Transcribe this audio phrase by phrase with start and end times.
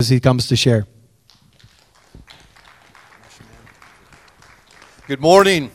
[0.00, 0.86] as he comes to share.
[5.06, 5.70] Good morning.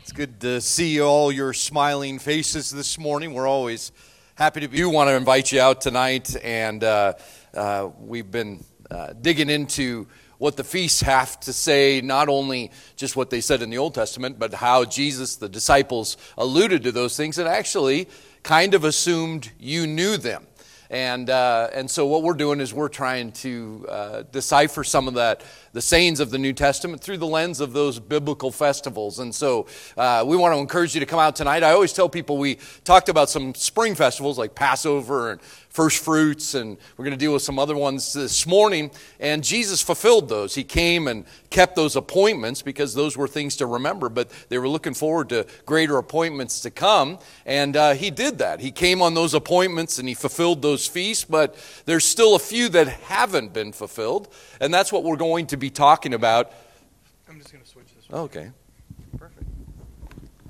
[0.00, 3.34] It's good to see all your smiling faces this morning.
[3.34, 3.90] We're always
[4.36, 4.84] happy to be.
[4.84, 7.14] We want to invite you out tonight, and uh,
[7.52, 10.06] uh, we've been uh, digging into
[10.38, 13.94] what the feasts have to say, not only just what they said in the Old
[13.94, 18.08] Testament, but how Jesus, the disciples, alluded to those things and actually
[18.44, 20.46] kind of assumed you knew them.
[20.94, 25.14] And, uh, and so what we're doing is we're trying to uh, decipher some of
[25.14, 25.42] that,
[25.74, 29.18] the sayings of the New Testament through the lens of those biblical festivals.
[29.18, 31.64] And so uh, we want to encourage you to come out tonight.
[31.64, 35.40] I always tell people we talked about some spring festivals like Passover and
[35.74, 38.92] first fruits, and we're going to deal with some other ones this morning.
[39.18, 40.54] And Jesus fulfilled those.
[40.54, 44.68] He came and kept those appointments because those were things to remember, but they were
[44.68, 47.18] looking forward to greater appointments to come.
[47.44, 48.60] And uh, he did that.
[48.60, 51.56] He came on those appointments and he fulfilled those feasts, but
[51.86, 54.32] there's still a few that haven't been fulfilled.
[54.60, 56.52] And that's what we're going to be talking about.
[57.28, 58.04] I'm just going to switch this.
[58.12, 58.50] Okay.
[59.18, 59.46] Perfect.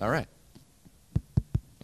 [0.00, 0.26] All right.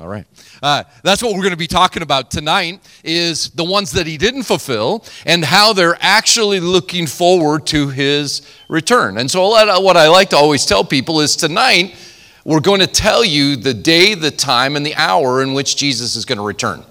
[0.00, 0.24] All right.
[0.62, 4.16] Uh, that's what we're going to be talking about tonight is the ones that he
[4.16, 9.18] didn't fulfill and how they're actually looking forward to his return.
[9.18, 11.96] And so what I like to always tell people is tonight
[12.46, 16.16] we're going to tell you the day, the time, and the hour in which Jesus
[16.16, 16.82] is going to return.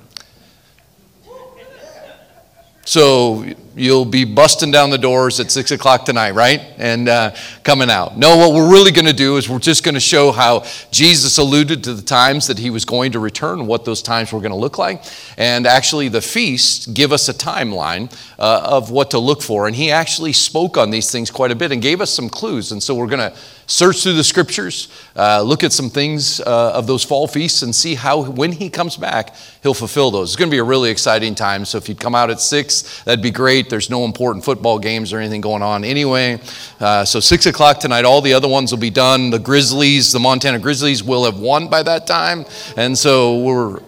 [2.86, 3.46] So
[3.80, 6.62] you'll be busting down the doors at six o'clock tonight, right?
[6.78, 8.18] And uh, coming out.
[8.18, 11.38] No, what we're really going to do is we're just going to show how Jesus
[11.38, 14.52] alluded to the times that he was going to return, what those times were going
[14.52, 15.04] to look like.
[15.38, 19.68] And actually, the feasts give us a timeline uh, of what to look for.
[19.68, 22.72] And he actually spoke on these things quite a bit and gave us some clues.
[22.72, 23.38] And so we're going to
[23.70, 27.74] search through the scriptures, uh, look at some things uh, of those fall feasts, and
[27.74, 30.30] see how when he comes back, he'll fulfill those.
[30.30, 31.66] It's going to be a really exciting time.
[31.66, 33.69] So if you'd come out at six, that'd be great.
[33.70, 36.40] There's no important football games or anything going on anyway.
[36.80, 39.30] Uh, so six o'clock tonight, all the other ones will be done.
[39.30, 43.80] The Grizzlies, the Montana Grizzlies, will have won by that time, and so we're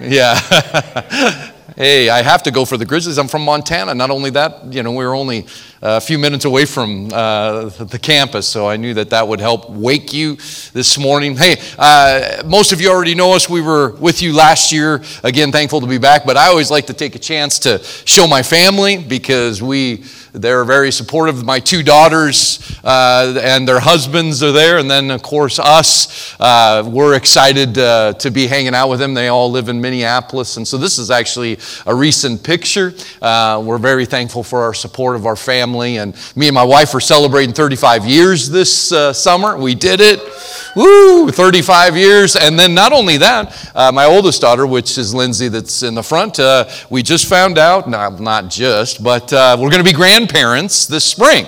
[0.00, 1.48] yeah.
[1.82, 3.18] hey, I have to go for the Grizzlies.
[3.18, 3.92] I'm from Montana.
[3.92, 5.46] Not only that, you know, we were only
[5.82, 9.68] a few minutes away from uh, the campus, so I knew that that would help
[9.68, 10.36] wake you
[10.74, 11.36] this morning.
[11.36, 13.48] Hey, uh, most of you already know us.
[13.48, 15.02] We were with you last year.
[15.24, 18.28] Again, thankful to be back, but I always like to take a chance to show
[18.28, 21.44] my family because we they're very supportive.
[21.44, 26.34] My two daughters uh, and their husbands are there, and then of course us.
[26.40, 29.12] Uh, we're excited uh, to be hanging out with them.
[29.12, 32.94] They all live in Minneapolis, and so this is actually a recent picture.
[33.20, 36.94] Uh, we're very thankful for our support of our family, and me and my wife
[36.94, 39.58] are celebrating 35 years this uh, summer.
[39.58, 40.20] We did it.
[40.74, 41.30] Woo!
[41.30, 45.82] 35 years, and then not only that, uh, my oldest daughter, which is Lindsay, that's
[45.82, 46.40] in the front.
[46.88, 51.04] we just found out, not not just, but we're going to be grand grandparents this
[51.04, 51.46] spring.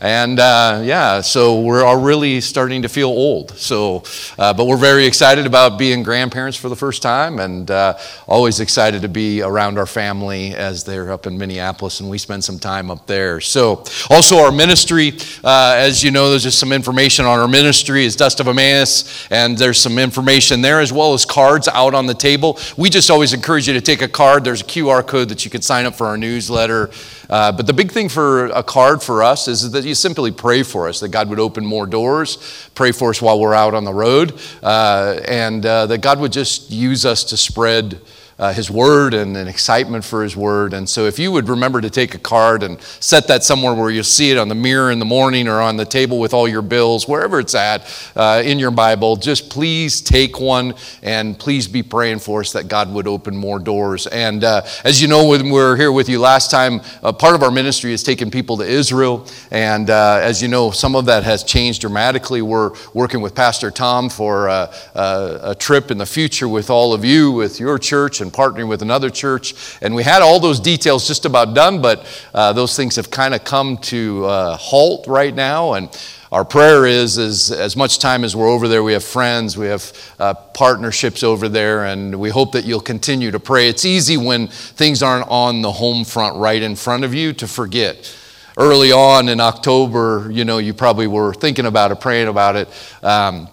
[0.00, 3.50] And uh, yeah, so we're all really starting to feel old.
[3.58, 4.04] So,
[4.38, 7.98] uh, but we're very excited about being grandparents for the first time, and uh,
[8.28, 12.44] always excited to be around our family as they're up in Minneapolis, and we spend
[12.44, 13.40] some time up there.
[13.40, 18.04] So, also our ministry, uh, as you know, there's just some information on our ministry.
[18.04, 22.06] Is Dust of Emmaus, and there's some information there as well as cards out on
[22.06, 22.58] the table.
[22.76, 24.44] We just always encourage you to take a card.
[24.44, 26.90] There's a QR code that you can sign up for our newsletter.
[27.28, 30.62] Uh, but the big thing for a card for us is that you simply pray
[30.62, 32.36] for us, that God would open more doors,
[32.74, 36.32] pray for us while we're out on the road, uh, and uh, that God would
[36.32, 38.00] just use us to spread
[38.38, 40.72] uh, His Word and an excitement for His Word.
[40.72, 43.90] And so, if you would remember to take a card and set that somewhere where
[43.90, 46.46] you'll see it on the mirror in the morning or on the table with all
[46.46, 51.66] your bills, wherever it's at uh, in your Bible, just please take one and please
[51.66, 54.06] be praying for us that God would open more doors.
[54.06, 57.42] And uh, as you know, when we were here with you last time, part of
[57.42, 59.26] our ministry is taking people to Israel.
[59.50, 62.42] And uh, as you know, some of that has changed dramatically.
[62.42, 66.92] We're working with Pastor Tom for uh, uh, a trip in the future with all
[66.92, 69.54] of you, with your church and and partnering with another church.
[69.80, 73.34] And we had all those details just about done, but uh, those things have kind
[73.34, 75.72] of come to uh, halt right now.
[75.72, 75.88] And
[76.30, 79.66] our prayer is, is as much time as we're over there, we have friends, we
[79.66, 83.68] have uh, partnerships over there, and we hope that you'll continue to pray.
[83.68, 87.48] It's easy when things aren't on the home front right in front of you to
[87.48, 88.14] forget.
[88.58, 92.68] Early on in October, you know, you probably were thinking about it, praying about it.
[93.02, 93.48] Um,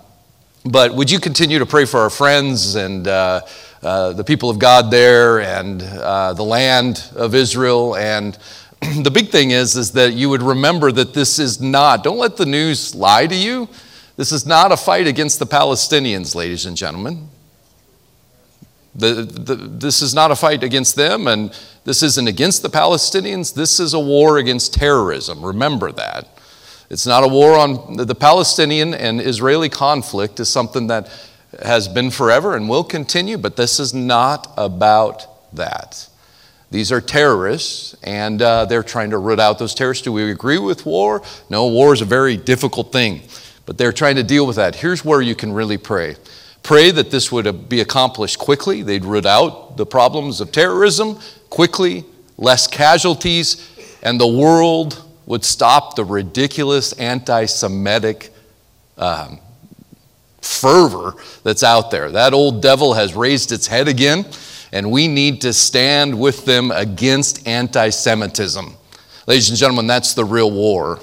[0.65, 3.41] but would you continue to pray for our friends and uh,
[3.85, 7.95] uh, the people of God there and uh, the land of Israel.
[7.95, 8.35] And
[9.03, 12.35] the big thing is, is that you would remember that this is not, don't let
[12.35, 13.69] the news lie to you.
[14.17, 17.29] This is not a fight against the Palestinians, ladies and gentlemen.
[18.95, 23.53] The, the, this is not a fight against them, and this isn't against the Palestinians.
[23.53, 25.45] This is a war against terrorism.
[25.45, 26.39] Remember that.
[26.89, 31.07] It's not a war on the Palestinian and Israeli conflict is something that
[31.61, 36.07] has been forever and will continue, but this is not about that.
[36.71, 40.03] These are terrorists, and uh, they're trying to root out those terrorists.
[40.03, 41.21] Do we agree with war?
[41.49, 43.21] No, war is a very difficult thing,
[43.65, 44.75] but they're trying to deal with that.
[44.75, 46.17] Here's where you can really pray.
[46.63, 48.81] Pray that this would be accomplished quickly.
[48.81, 51.19] They'd root out the problems of terrorism
[51.49, 52.03] quickly,
[52.37, 53.69] less casualties,
[54.01, 58.31] and the world would stop the ridiculous anti Semitic
[58.97, 59.39] um,
[60.45, 62.11] fervor that's out there.
[62.11, 64.25] That old devil has raised its head again,
[64.71, 68.75] and we need to stand with them against anti Semitism.
[69.27, 70.99] Ladies and gentlemen, that's the real war,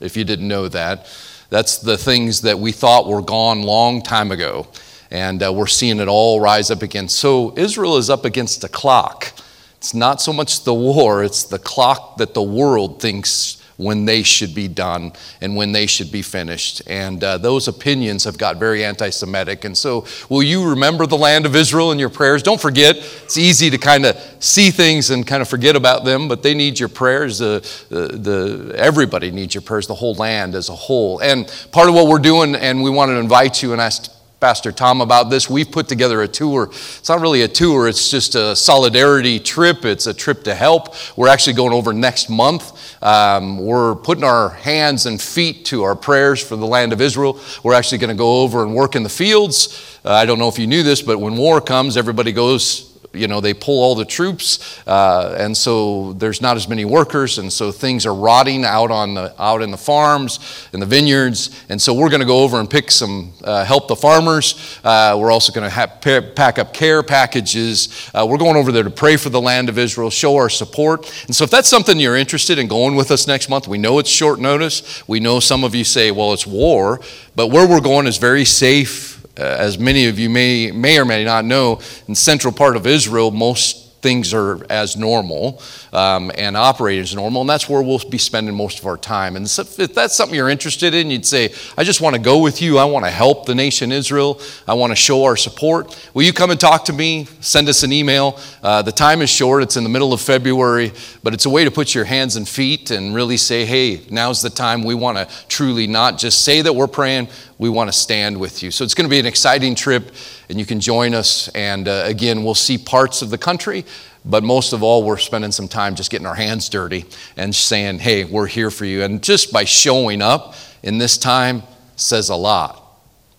[0.00, 1.06] if you didn't know that.
[1.50, 4.68] That's the things that we thought were gone long time ago,
[5.10, 7.08] and uh, we're seeing it all rise up again.
[7.08, 9.32] So Israel is up against a clock.
[9.76, 14.22] It's not so much the war, it's the clock that the world thinks when they
[14.22, 16.82] should be done and when they should be finished.
[16.86, 19.64] And uh, those opinions have got very anti Semitic.
[19.64, 22.42] And so, will you remember the land of Israel in your prayers?
[22.42, 26.28] Don't forget, it's easy to kind of see things and kind of forget about them,
[26.28, 27.40] but they need your prayers.
[27.40, 31.18] Uh, the, the, everybody needs your prayers, the whole land as a whole.
[31.20, 34.10] And part of what we're doing, and we want to invite you and ask
[34.42, 35.48] Pastor Tom about this.
[35.48, 36.64] We've put together a tour.
[36.64, 39.84] It's not really a tour, it's just a solidarity trip.
[39.84, 40.96] It's a trip to help.
[41.16, 42.81] We're actually going over next month.
[43.02, 47.40] Um, we're putting our hands and feet to our prayers for the land of Israel.
[47.64, 49.98] We're actually going to go over and work in the fields.
[50.04, 53.28] Uh, I don't know if you knew this, but when war comes, everybody goes you
[53.28, 57.52] know, they pull all the troops, uh, and so there's not as many workers, and
[57.52, 61.80] so things are rotting out on the out in the farms, in the vineyards, and
[61.80, 64.78] so we're going to go over and pick some, uh, help the farmers.
[64.82, 68.10] Uh, we're also going to pack up care packages.
[68.14, 71.12] Uh, we're going over there to pray for the land of Israel, show our support,
[71.26, 73.98] and so if that's something you're interested in going with us next month, we know
[73.98, 75.06] it's short notice.
[75.06, 77.00] We know some of you say, well, it's war,
[77.36, 81.24] but where we're going is very safe as many of you may, may or may
[81.24, 85.62] not know, in central part of Israel, most things are as normal
[85.92, 89.36] um, and operate as normal, and that's where we'll be spending most of our time.
[89.36, 92.42] And so if that's something you're interested in, you'd say, I just want to go
[92.42, 92.78] with you.
[92.78, 94.40] I want to help the nation Israel.
[94.66, 96.10] I want to show our support.
[96.14, 97.26] Will you come and talk to me?
[97.40, 98.38] Send us an email.
[98.62, 100.92] Uh, the time is short, it's in the middle of February,
[101.22, 104.42] but it's a way to put your hands and feet and really say, hey, now's
[104.42, 104.82] the time.
[104.82, 107.28] We want to truly not just say that we're praying,
[107.62, 108.70] we want to stand with you.
[108.70, 110.12] So it's going to be an exciting trip,
[110.48, 111.48] and you can join us.
[111.54, 113.84] And uh, again, we'll see parts of the country,
[114.24, 117.04] but most of all, we're spending some time just getting our hands dirty
[117.36, 119.04] and saying, hey, we're here for you.
[119.04, 121.62] And just by showing up in this time
[121.96, 122.82] says a lot.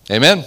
[0.10, 0.46] Amen.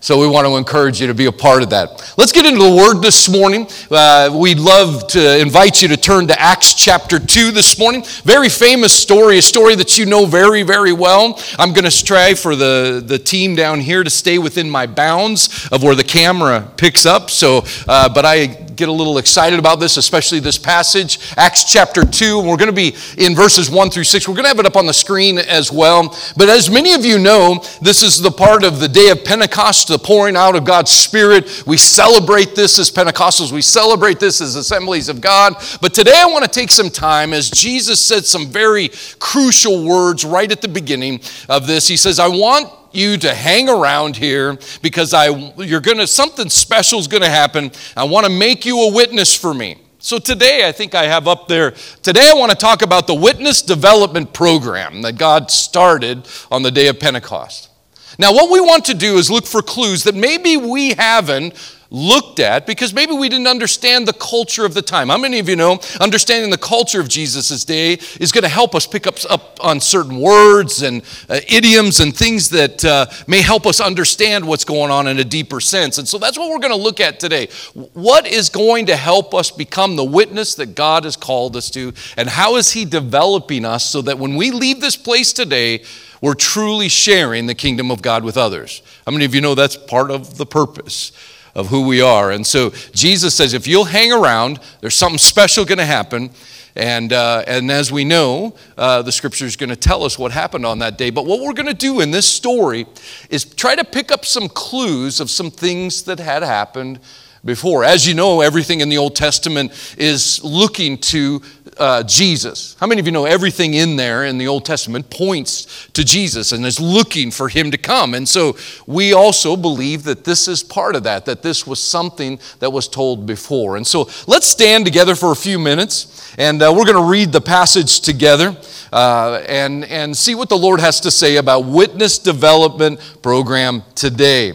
[0.00, 2.12] So we want to encourage you to be a part of that.
[2.18, 3.66] Let's get into the Word this morning.
[3.90, 8.04] Uh, we'd love to invite you to turn to Acts chapter 2 this morning.
[8.22, 11.40] Very famous story, a story that you know very, very well.
[11.58, 15.66] I'm going to strive for the, the team down here to stay within my bounds
[15.72, 17.30] of where the camera picks up.
[17.30, 22.04] So, uh, but I get a little excited about this, especially this passage, Acts chapter
[22.04, 22.40] 2.
[22.40, 24.28] And we're going to be in verses 1 through 6.
[24.28, 26.16] We're going to have it up on the screen as well.
[26.36, 29.90] But as many of you know, this is the part of the day of Pentecost,
[29.96, 31.64] the pouring out of God's Spirit.
[31.66, 35.54] We celebrate this as Pentecostals, we celebrate this as assemblies of God.
[35.80, 40.24] But today I want to take some time as Jesus said some very crucial words
[40.24, 41.88] right at the beginning of this.
[41.88, 46.98] He says, I want you to hang around here because I, you're gonna, something special
[46.98, 47.70] is going to happen.
[47.96, 49.78] I want to make you a witness for me.
[49.98, 51.72] So today, I think I have up there,
[52.02, 56.70] today I want to talk about the witness development program that God started on the
[56.70, 57.70] day of Pentecost.
[58.18, 61.54] Now, what we want to do is look for clues that maybe we haven't
[61.90, 65.08] looked at because maybe we didn't understand the culture of the time.
[65.08, 68.74] How many of you know understanding the culture of Jesus' day is going to help
[68.74, 73.42] us pick up, up on certain words and uh, idioms and things that uh, may
[73.42, 75.98] help us understand what's going on in a deeper sense.
[75.98, 77.48] And so that's what we're going to look at today.
[77.92, 81.92] What is going to help us become the witness that God has called us to,
[82.16, 85.82] and how is He developing us so that when we leave this place today,
[86.20, 88.82] we're truly sharing the kingdom of God with others?
[89.04, 91.12] How many of you know that's part of the purpose?
[91.56, 92.30] Of who we are.
[92.30, 96.30] And so Jesus says, if you'll hang around, there's something special going to happen.
[96.76, 100.30] And, uh, and as we know, uh, the scripture is going to tell us what
[100.30, 101.08] happened on that day.
[101.08, 102.86] But what we're going to do in this story
[103.30, 107.00] is try to pick up some clues of some things that had happened
[107.42, 107.84] before.
[107.84, 111.40] As you know, everything in the Old Testament is looking to
[111.78, 112.76] uh, Jesus.
[112.80, 116.52] How many of you know everything in there in the Old Testament points to Jesus
[116.52, 118.14] and is looking for him to come?
[118.14, 118.56] And so
[118.86, 122.88] we also believe that this is part of that, that this was something that was
[122.88, 123.76] told before.
[123.76, 127.32] And so let's stand together for a few minutes and uh, we're going to read
[127.32, 128.56] the passage together
[128.92, 134.52] uh, and, and see what the Lord has to say about Witness Development Program today.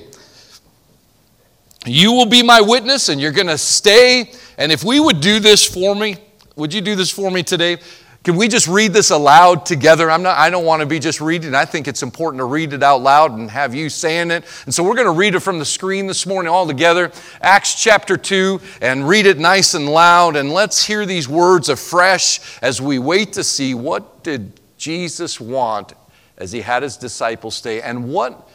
[1.86, 4.32] You will be my witness and you're going to stay.
[4.58, 6.18] And if we would do this for me,
[6.56, 7.78] would you do this for me today?
[8.24, 10.12] Can we just read this aloud together?
[10.12, 11.56] I'm not, I don't want to be just reading.
[11.56, 14.44] I think it's important to read it out loud and have you saying it.
[14.66, 17.12] And so we're going to read it from the screen this morning all together.
[17.42, 20.36] Acts chapter 2, and read it nice and loud.
[20.36, 25.94] And let's hear these words afresh as we wait to see what did Jesus want
[26.38, 27.82] as he had his disciples stay.
[27.82, 28.50] And what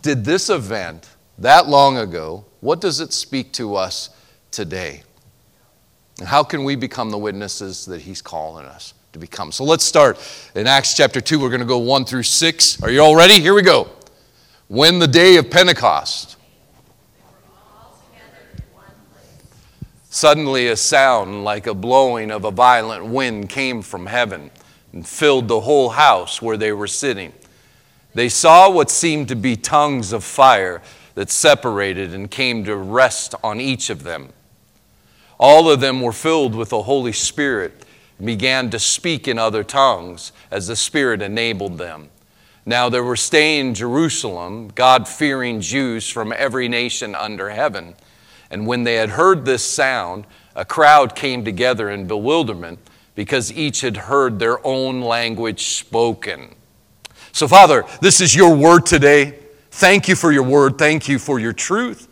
[0.00, 4.08] did this event that long ago, what does it speak to us
[4.50, 5.02] today?
[6.20, 9.50] And how can we become the witnesses that He's calling us to become?
[9.52, 10.18] So let's start
[10.54, 11.40] in Acts chapter 2.
[11.40, 12.82] We're going to go 1 through 6.
[12.82, 13.40] Are you all ready?
[13.40, 13.88] Here we go.
[14.68, 16.36] When the day of Pentecost,
[20.10, 24.50] suddenly a sound like a blowing of a violent wind came from heaven
[24.92, 27.32] and filled the whole house where they were sitting.
[28.12, 30.82] They saw what seemed to be tongues of fire
[31.14, 34.34] that separated and came to rest on each of them.
[35.40, 37.86] All of them were filled with the Holy Spirit
[38.18, 42.10] and began to speak in other tongues as the Spirit enabled them.
[42.66, 47.94] Now there were staying in Jerusalem God fearing Jews from every nation under heaven.
[48.50, 52.78] And when they had heard this sound, a crowd came together in bewilderment
[53.14, 56.54] because each had heard their own language spoken.
[57.32, 59.38] So, Father, this is your word today.
[59.70, 60.76] Thank you for your word.
[60.76, 62.08] Thank you for your truth.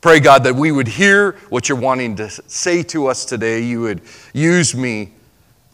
[0.00, 3.60] Pray, God, that we would hear what you're wanting to say to us today.
[3.60, 4.00] You would
[4.32, 5.12] use me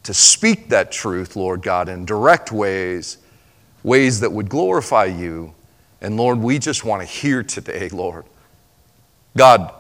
[0.03, 3.19] to speak that truth, Lord God, in direct ways,
[3.85, 5.55] ways that would glorify you.
[6.01, 8.25] And Lord, we just want to hear today, Lord.
[9.37, 9.73] God,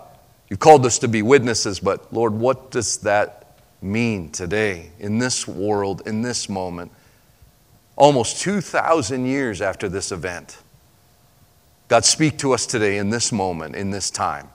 [0.48, 5.48] you've called us to be witnesses, but Lord, what does that mean today, in this
[5.48, 6.92] world, in this moment,
[7.96, 10.58] almost 2,000 years after this event?
[11.88, 14.48] God, speak to us today in this moment, in this time,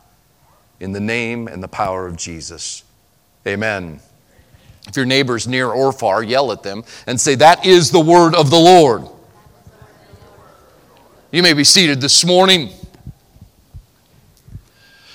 [0.79, 2.83] in the name and the power of Jesus.
[3.47, 4.01] Amen.
[4.87, 8.35] If your neighbor's near or far, yell at them and say, That is the word
[8.35, 9.07] of the Lord.
[11.31, 12.71] You may be seated this morning.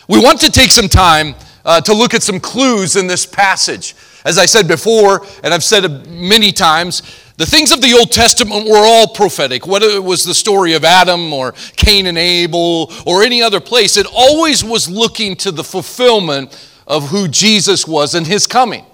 [0.09, 3.95] We want to take some time uh, to look at some clues in this passage.
[4.25, 7.03] As I said before, and I've said many times,
[7.37, 9.67] the things of the Old Testament were all prophetic.
[9.67, 13.99] Whether it was the story of Adam or Cain and Abel or any other place,
[13.99, 18.87] it always was looking to the fulfillment of who Jesus was and his coming.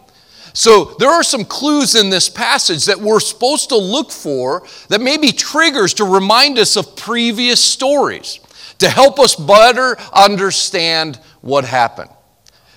[0.54, 5.00] So there are some clues in this passage that we're supposed to look for that
[5.00, 8.40] may be triggers to remind us of previous stories,
[8.78, 12.10] to help us better understand what happened.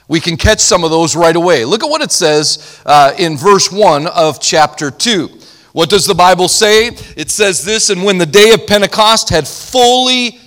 [0.08, 1.66] We can catch some of those right away.
[1.66, 5.40] Look at what it says uh, in verse 1 of chapter 2.
[5.76, 6.88] What does the Bible say?
[7.18, 10.40] It says this, and when the day of Pentecost had fully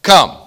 [0.00, 0.38] come.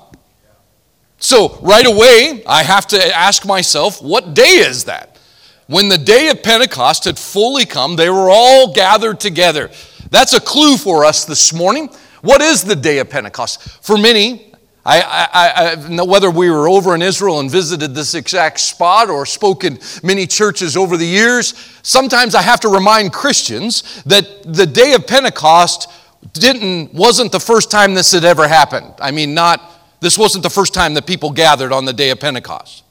[1.20, 5.20] So, right away, I have to ask myself, what day is that?
[5.68, 9.70] When the day of Pentecost had fully come, they were all gathered together.
[10.10, 11.90] That's a clue for us this morning.
[12.22, 13.62] What is the day of Pentecost?
[13.86, 14.53] For many,
[14.86, 15.00] I,
[15.34, 19.64] I, I, whether we were over in Israel and visited this exact spot or spoke
[19.64, 24.94] in many churches over the years, sometimes I have to remind Christians that the day
[24.94, 25.90] of Pentecost
[26.34, 28.94] didn't, wasn't the first time this had ever happened.
[29.00, 29.62] I mean, not,
[30.02, 32.84] this wasn't the first time that people gathered on the day of Pentecost.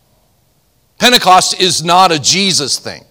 [0.98, 3.04] Pentecost is not a Jesus thing.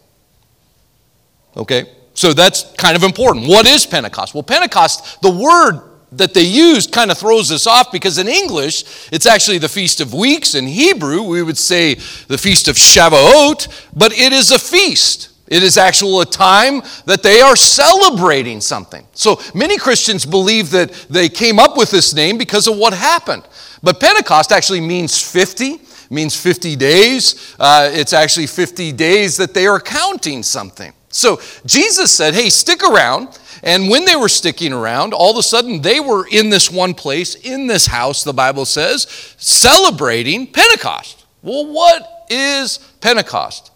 [1.56, 1.86] Okay?
[2.16, 3.48] So that's kind of important.
[3.48, 4.34] What is Pentecost?
[4.34, 9.10] Well, Pentecost, the word that they used kind of throws us off because in English,
[9.12, 10.56] it's actually the Feast of Weeks.
[10.56, 15.30] In Hebrew, we would say the Feast of Shavuot, but it is a feast.
[15.48, 19.06] It is actual a time that they are celebrating something.
[19.14, 23.44] So many Christians believe that they came up with this name because of what happened.
[23.84, 27.56] But Pentecost actually means 50, means 50 days.
[27.60, 30.94] Uh, it's actually 50 days that they are counting something.
[31.10, 33.38] So Jesus said, hey, stick around.
[33.64, 36.94] And when they were sticking around, all of a sudden they were in this one
[36.94, 41.26] place, in this house, the Bible says, celebrating Pentecost.
[41.44, 43.72] Well, what is Pentecost?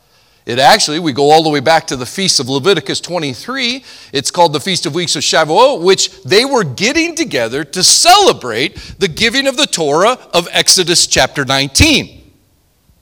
[0.46, 3.84] It actually, we go all the way back to the feast of Leviticus 23.
[4.14, 8.76] It's called the Feast of Weeks of Shavuot, which they were getting together to celebrate
[9.00, 12.25] the giving of the Torah of Exodus chapter 19.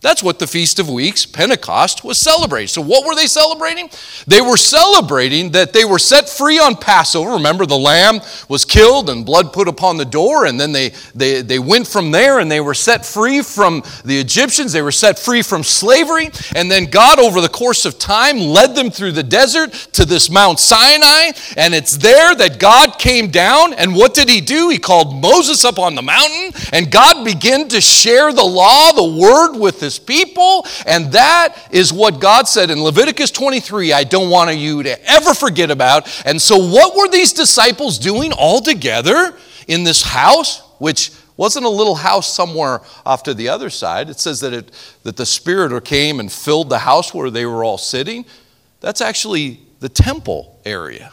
[0.03, 2.67] That's what the Feast of Weeks, Pentecost, was celebrating.
[2.67, 3.89] So, what were they celebrating?
[4.27, 7.31] They were celebrating that they were set free on Passover.
[7.31, 8.19] Remember, the lamb
[8.49, 12.11] was killed and blood put upon the door, and then they, they, they went from
[12.11, 14.73] there and they were set free from the Egyptians.
[14.73, 16.29] They were set free from slavery.
[16.53, 20.29] And then God, over the course of time, led them through the desert to this
[20.29, 21.31] Mount Sinai.
[21.55, 23.71] And it's there that God came down.
[23.75, 24.67] And what did He do?
[24.67, 29.17] He called Moses up on the mountain, and God began to share the law, the
[29.17, 30.65] word with His his people.
[30.85, 35.33] And that is what God said in Leviticus 23 I don't want you to ever
[35.33, 36.07] forget about.
[36.25, 39.35] And so, what were these disciples doing all together
[39.67, 44.09] in this house, which wasn't a little house somewhere off to the other side?
[44.09, 44.71] It says that, it,
[45.03, 48.25] that the Spirit came and filled the house where they were all sitting.
[48.81, 51.11] That's actually the temple area.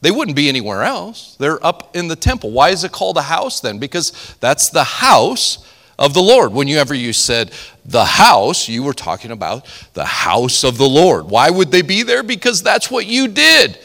[0.00, 1.34] They wouldn't be anywhere else.
[1.40, 2.52] They're up in the temple.
[2.52, 3.78] Why is it called a house then?
[3.78, 5.66] Because that's the house
[5.98, 6.52] of the Lord.
[6.52, 7.50] Whenever you said
[7.84, 11.26] the house, you were talking about the house of the Lord.
[11.26, 12.22] Why would they be there?
[12.22, 13.78] Because that's what you did.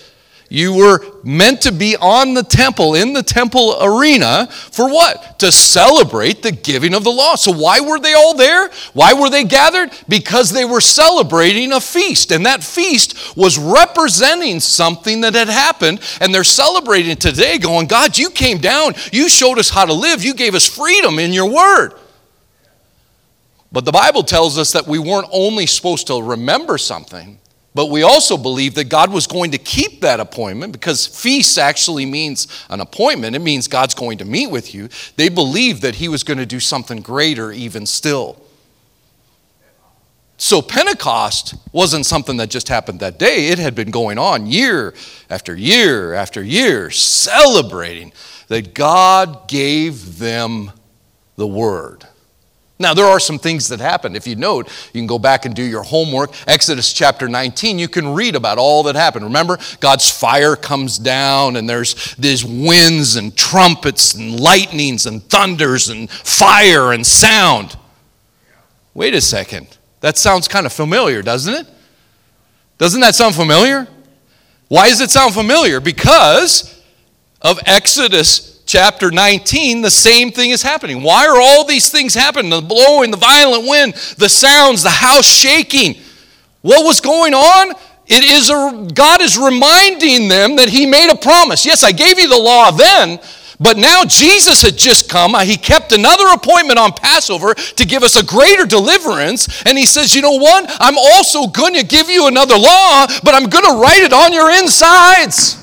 [0.54, 5.40] You were meant to be on the temple, in the temple arena, for what?
[5.40, 7.34] To celebrate the giving of the law.
[7.34, 8.70] So, why were they all there?
[8.94, 9.90] Why were they gathered?
[10.08, 12.32] Because they were celebrating a feast.
[12.32, 16.02] And that feast was representing something that had happened.
[16.22, 18.94] And they're celebrating today, going, God, you came down.
[19.12, 20.24] You showed us how to live.
[20.24, 21.94] You gave us freedom in your word.
[23.74, 27.40] But the Bible tells us that we weren't only supposed to remember something,
[27.74, 32.06] but we also believe that God was going to keep that appointment because feast actually
[32.06, 33.36] means an appointment.
[33.36, 34.90] It means God's going to meet with you.
[35.16, 38.40] They believed that He was going to do something greater even still.
[40.38, 43.48] So Pentecost wasn't something that just happened that day.
[43.48, 44.94] It had been going on year
[45.32, 48.14] after year after year, celebrating
[48.50, 50.72] that God gave them
[51.38, 52.06] the word.
[52.80, 54.18] Now, there are some things that happened.
[54.18, 56.32] If you note, you can go back and do your homework.
[56.48, 59.26] Exodus chapter 19, you can read about all that happened.
[59.26, 65.90] Remember, God's fire comes down, and there's these winds and trumpets and lightnings and thunders
[65.90, 67.78] and fire and sound.
[68.96, 69.78] Wait a second.
[70.00, 71.68] That sounds kind of familiar, doesn't it?
[72.80, 73.88] Doesn't that sound familiar?
[74.68, 75.80] Why does it sound familiar?
[75.80, 76.82] Because
[77.42, 81.04] of Exodus chapter 19, the same thing is happening.
[81.04, 82.50] Why are all these things happening?
[82.50, 86.02] The blowing, the violent wind, the sounds, the house shaking.
[86.62, 87.76] What was going on?
[88.08, 91.68] It is a, God is reminding them that He made a promise.
[91.68, 93.20] Yes, I gave you the law then,
[93.60, 95.40] but now Jesus had just come.
[95.46, 99.62] He kept another appointment on Passover to give us a greater deliverance.
[99.68, 100.66] And He says, You know what?
[100.80, 104.34] I'm also going to give you another law, but I'm going to write it on
[104.34, 105.63] your insides.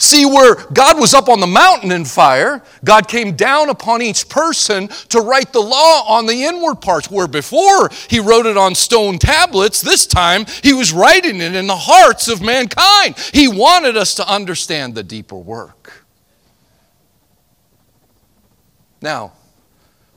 [0.00, 4.30] See, where God was up on the mountain in fire, God came down upon each
[4.30, 7.10] person to write the law on the inward parts.
[7.10, 11.66] Where before he wrote it on stone tablets, this time he was writing it in
[11.66, 13.18] the hearts of mankind.
[13.34, 15.92] He wanted us to understand the deeper work.
[19.02, 19.34] Now,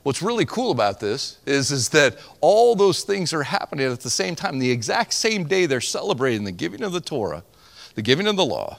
[0.02, 4.08] what's really cool about this is, is that all those things are happening at the
[4.08, 4.58] same time.
[4.58, 7.44] The exact same day they're celebrating the giving of the Torah,
[7.96, 8.78] the giving of the law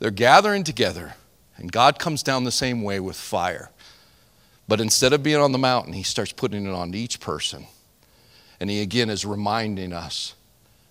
[0.00, 1.14] they're gathering together,
[1.56, 3.70] and God comes down the same way with fire.
[4.66, 7.66] But instead of being on the mountain, He starts putting it on each person.
[8.58, 10.34] And He again is reminding us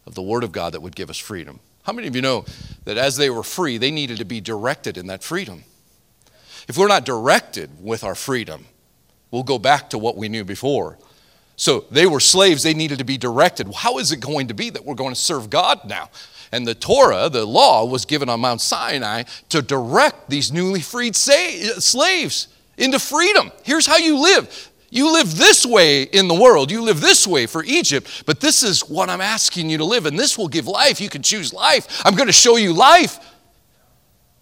[0.06, 1.60] of the Word of God that would give us freedom.
[1.84, 2.46] How many of you know
[2.86, 5.64] that as they were free, they needed to be directed in that freedom?
[6.68, 8.66] If we're not directed with our freedom,
[9.32, 11.00] we'll go back to what we knew before.
[11.56, 13.74] So they were slaves, they needed to be directed.
[13.74, 16.10] How is it going to be that we're going to serve God now?
[16.52, 21.16] And the Torah, the law, was given on Mount Sinai to direct these newly freed
[21.16, 23.52] slaves into freedom.
[23.64, 24.72] Here's how you live.
[24.92, 26.72] You live this way in the world.
[26.72, 30.06] You live this way for Egypt, but this is what I'm asking you to live,
[30.08, 31.00] and this will give life.
[31.00, 32.02] You can choose life.
[32.04, 33.20] I'm going to show you life.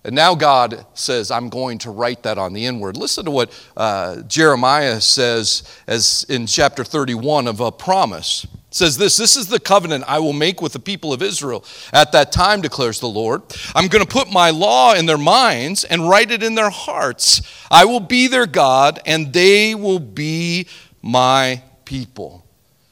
[0.05, 2.95] And now God says, I'm going to write that on the inward.
[2.95, 9.17] Listen to what uh, Jeremiah says as in chapter 31 of a promise says this
[9.17, 11.65] This is the covenant I will make with the people of Israel.
[11.91, 13.41] At that time, declares the Lord,
[13.75, 17.41] I'm going to put my law in their minds and write it in their hearts.
[17.69, 20.67] I will be their God, and they will be
[21.01, 22.45] my people.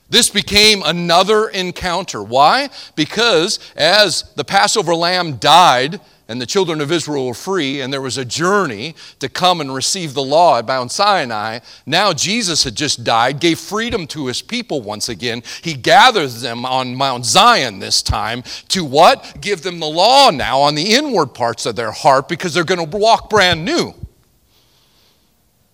[0.10, 2.22] This became another encounter.
[2.22, 2.70] Why?
[2.96, 8.02] Because as the Passover lamb died, and the children of Israel were free, and there
[8.02, 11.60] was a journey to come and receive the law at Mount Sinai.
[11.86, 15.44] Now Jesus had just died, gave freedom to his people once again.
[15.62, 19.40] He gathers them on Mount Zion this time to what?
[19.40, 22.90] Give them the law now on the inward parts of their heart because they're going
[22.90, 23.94] to walk brand new.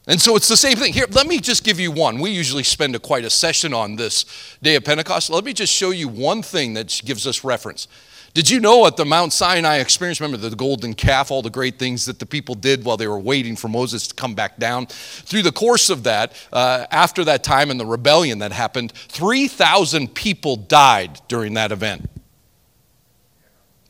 [0.07, 0.93] And so it's the same thing.
[0.93, 2.19] Here, let me just give you one.
[2.19, 4.25] We usually spend a, quite a session on this
[4.61, 5.29] day of Pentecost.
[5.29, 7.87] Let me just show you one thing that gives us reference.
[8.33, 11.77] Did you know at the Mount Sinai experience, remember the golden calf, all the great
[11.77, 14.85] things that the people did while they were waiting for Moses to come back down?
[14.85, 20.15] Through the course of that, uh, after that time and the rebellion that happened, 3,000
[20.15, 22.09] people died during that event.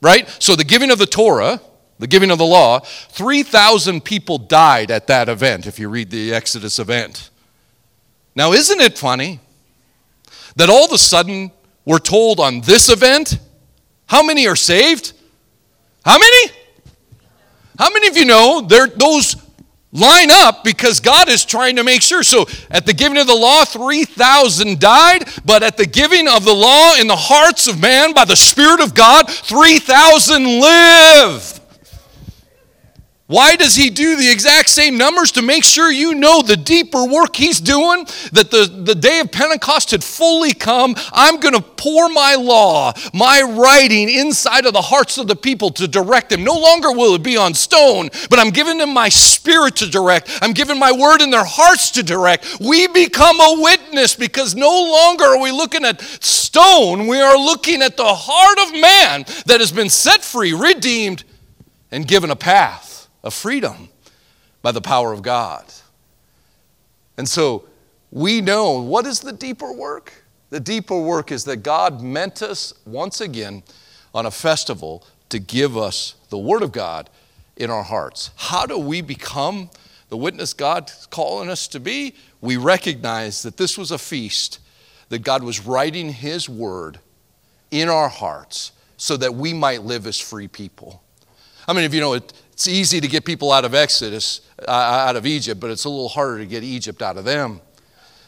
[0.02, 0.28] Right?
[0.40, 1.62] So the giving of the Torah,
[2.00, 6.34] the giving of the law, 3,000 people died at that event, if you read the
[6.34, 7.30] Exodus event.
[8.36, 9.40] Now, isn't it funny
[10.56, 11.52] that all of a sudden
[11.86, 13.38] we're told on this event,
[14.12, 15.14] how many are saved?
[16.04, 16.52] How many?
[17.80, 19.38] How many of you know there, those
[19.94, 22.22] line up because God is trying to make sure?
[22.22, 26.54] So at the giving of the law, 3,000 died, but at the giving of the
[26.54, 31.61] law in the hearts of man by the Spirit of God, 3,000 live.
[33.32, 35.32] Why does he do the exact same numbers?
[35.32, 39.32] To make sure you know the deeper work he's doing, that the, the day of
[39.32, 40.96] Pentecost had fully come.
[41.14, 45.70] I'm going to pour my law, my writing inside of the hearts of the people
[45.72, 46.44] to direct them.
[46.44, 50.38] No longer will it be on stone, but I'm giving them my spirit to direct.
[50.42, 52.60] I'm giving my word in their hearts to direct.
[52.60, 57.82] We become a witness because no longer are we looking at stone, we are looking
[57.82, 61.24] at the heart of man that has been set free, redeemed,
[61.92, 62.91] and given a path
[63.24, 63.90] of freedom
[64.62, 65.66] by the power of God.
[67.18, 67.66] And so
[68.12, 70.14] we know what is the deeper work?
[70.50, 73.64] The deeper work is that God meant us once again
[74.14, 77.10] on a festival to give us the Word of God
[77.56, 78.32] in our hearts.
[78.36, 79.70] How do we become
[80.10, 82.16] the witness God's calling us to be?
[82.42, 84.60] We recognize that this was a feast,
[85.10, 87.00] that God was writing His Word
[87.70, 91.02] in our hearts so that we might live as free people.
[91.72, 94.72] I mean, if you know, it, it's easy to get people out of Exodus, uh,
[94.72, 97.62] out of Egypt, but it's a little harder to get Egypt out of them.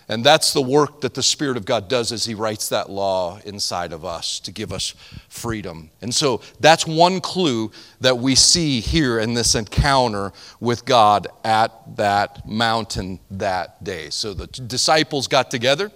[0.08, 3.42] And that's the work that the Spirit of God does as He writes that law
[3.44, 4.96] inside of us to give us
[5.28, 5.90] freedom.
[6.02, 11.98] And so that's one clue that we see here in this encounter with God at
[11.98, 14.10] that mountain that day.
[14.10, 15.92] So the disciples got together,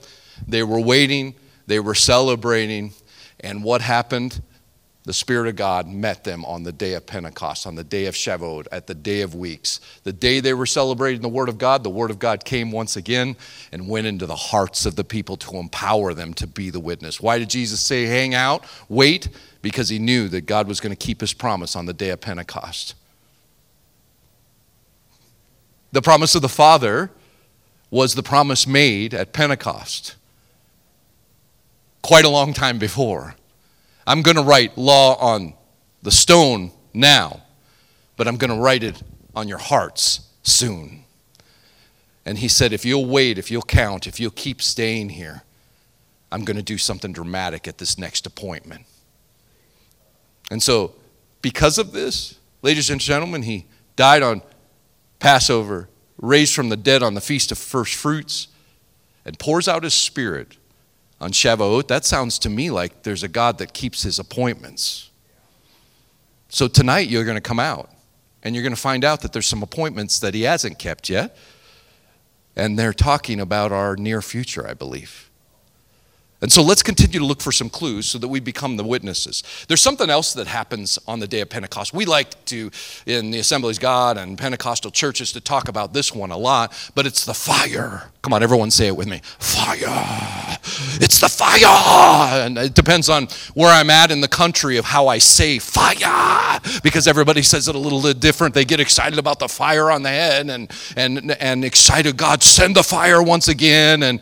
[0.46, 1.34] they were waiting,
[1.66, 2.92] they were celebrating,
[3.40, 4.42] and what happened?
[5.08, 8.14] The Spirit of God met them on the day of Pentecost, on the day of
[8.14, 9.80] Shavuot, at the day of weeks.
[10.04, 12.98] The day they were celebrating the Word of God, the Word of God came once
[12.98, 13.38] again
[13.72, 17.22] and went into the hearts of the people to empower them to be the witness.
[17.22, 19.30] Why did Jesus say, hang out, wait?
[19.62, 22.20] Because he knew that God was going to keep his promise on the day of
[22.20, 22.94] Pentecost.
[25.94, 27.12] The promise of the Father
[27.90, 30.18] was the promise made at Pentecost
[32.02, 33.36] quite a long time before.
[34.08, 35.54] I'm going to write law on
[36.02, 37.42] the stone now,
[38.16, 39.04] but I'm going to write it
[39.36, 41.04] on your hearts soon.
[42.26, 45.44] And he said, If you'll wait, if you'll count, if you'll keep staying here,
[46.32, 48.86] I'm going to do something dramatic at this next appointment.
[50.50, 50.96] And so,
[51.42, 53.66] because of this, ladies and gentlemen, he
[53.98, 54.42] died on
[55.20, 58.48] Passover, raised from the dead on the Feast of First Fruits,
[59.26, 60.57] and pours out his Spirit
[61.20, 65.10] on Shavuot, that sounds to me like there's a God that keeps his appointments.
[66.50, 67.90] So tonight you're going to come out
[68.44, 71.36] and you're going to find out that there's some appointments that he hasn't kept yet.
[72.56, 75.27] And they're talking about our near future, I believe.
[76.40, 79.42] And so let's continue to look for some clues so that we become the witnesses.
[79.68, 81.94] There's something else that happens on the day of Pentecost.
[81.94, 82.70] We like to,
[83.08, 87.08] in the Assemblies God and Pentecostal churches, to talk about this one a lot, but
[87.08, 88.12] it's the fire.
[88.22, 90.58] Come on, everyone say it with me fire.
[91.02, 92.46] It's the fire.
[92.46, 96.60] And it depends on where I'm at in the country of how I say fire,
[96.84, 98.54] because everybody says it a little bit different.
[98.54, 102.76] They get excited about the fire on the head and, and, and excited, God, send
[102.76, 104.04] the fire once again.
[104.04, 104.22] And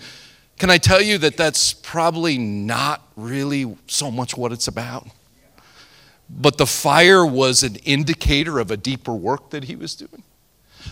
[0.57, 5.07] can I tell you that that's probably not really so much what it's about?
[6.29, 10.23] But the fire was an indicator of a deeper work that he was doing.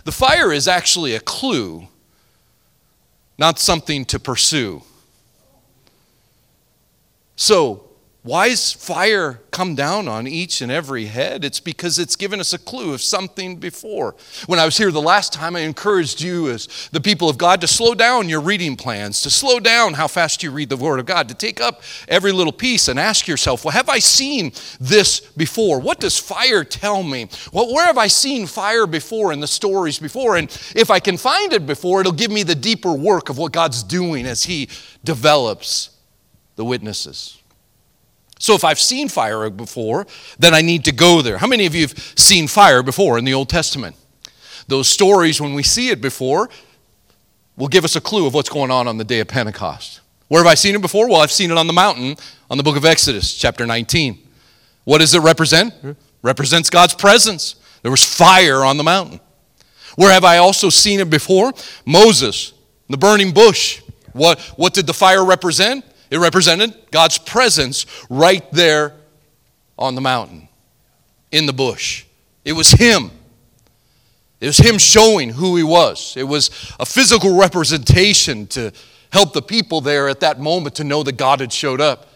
[0.04, 1.88] The fire is actually a clue,
[3.38, 4.84] not something to pursue.
[7.36, 7.90] So,
[8.24, 11.44] why is fire come down on each and every head?
[11.44, 14.16] It's because it's given us a clue of something before.
[14.46, 17.60] When I was here the last time, I encouraged you as the people of God
[17.60, 21.02] to slow down your reading plans, to slow down how fast you read the Word
[21.02, 24.54] of God, to take up every little piece and ask yourself, well, have I seen
[24.80, 25.82] this before?
[25.82, 27.28] What does fire tell me?
[27.52, 30.38] Well, where have I seen fire before in the stories before?
[30.38, 33.52] And if I can find it before, it'll give me the deeper work of what
[33.52, 34.70] God's doing as He
[35.04, 35.90] develops
[36.56, 37.43] the witnesses.
[38.44, 40.06] So if I've seen fire before,
[40.38, 41.38] then I need to go there.
[41.38, 43.96] How many of you have seen fire before in the Old Testament?
[44.68, 46.50] Those stories, when we see it before,
[47.56, 50.02] will give us a clue of what's going on on the day of Pentecost.
[50.28, 51.08] Where have I seen it before?
[51.08, 52.18] Well, I've seen it on the mountain
[52.52, 54.20] on the book of Exodus, chapter 19.
[54.84, 55.74] What does it represent?
[55.82, 57.56] It represents God's presence.
[57.82, 59.22] There was fire on the mountain.
[59.96, 61.54] Where have I also seen it before?
[61.86, 62.52] Moses,
[62.90, 63.82] the burning bush.
[64.12, 65.86] What, what did the fire represent?
[66.14, 68.94] It represented God's presence right there
[69.80, 70.48] on the mountain,
[71.32, 72.06] in the bush.
[72.46, 73.10] It was Him.
[74.40, 76.14] It was Him showing who He was.
[76.16, 78.72] It was a physical representation to
[79.12, 82.08] help the people there at that moment to know that God had showed up.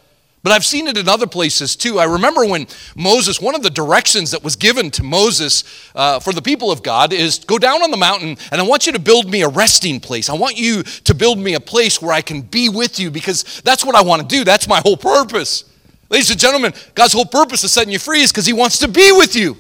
[0.44, 2.00] But I've seen it in other places too.
[2.00, 5.64] I remember when Moses, one of the directions that was given to Moses
[5.96, 8.86] uh, for the people of God is go down on the mountain and I want
[8.86, 10.30] you to build me a resting place.
[10.30, 13.62] I want you to build me a place where I can be with you because
[13.62, 14.44] that's what I want to do.
[14.44, 15.66] That's my whole purpose.
[16.10, 18.88] Ladies and gentlemen, God's whole purpose of setting you free is because He wants to
[18.88, 19.58] be with you.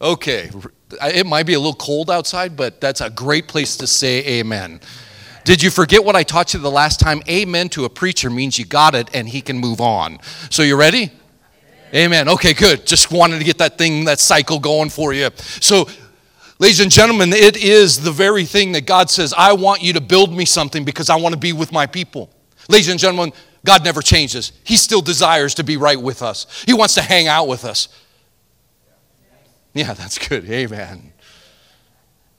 [0.00, 0.50] Okay,
[1.02, 4.80] it might be a little cold outside, but that's a great place to say amen.
[5.46, 7.22] Did you forget what I taught you the last time?
[7.28, 10.18] Amen to a preacher means you got it and he can move on.
[10.50, 11.12] So you ready?
[11.94, 12.28] Amen.
[12.28, 12.84] Okay, good.
[12.84, 15.30] Just wanted to get that thing, that cycle going for you.
[15.36, 15.88] So,
[16.58, 20.00] ladies and gentlemen, it is the very thing that God says, I want you to
[20.00, 22.28] build me something because I want to be with my people.
[22.68, 23.32] Ladies and gentlemen,
[23.64, 24.50] God never changes.
[24.64, 27.88] He still desires to be right with us, He wants to hang out with us.
[29.74, 30.50] Yeah, that's good.
[30.50, 31.12] Amen.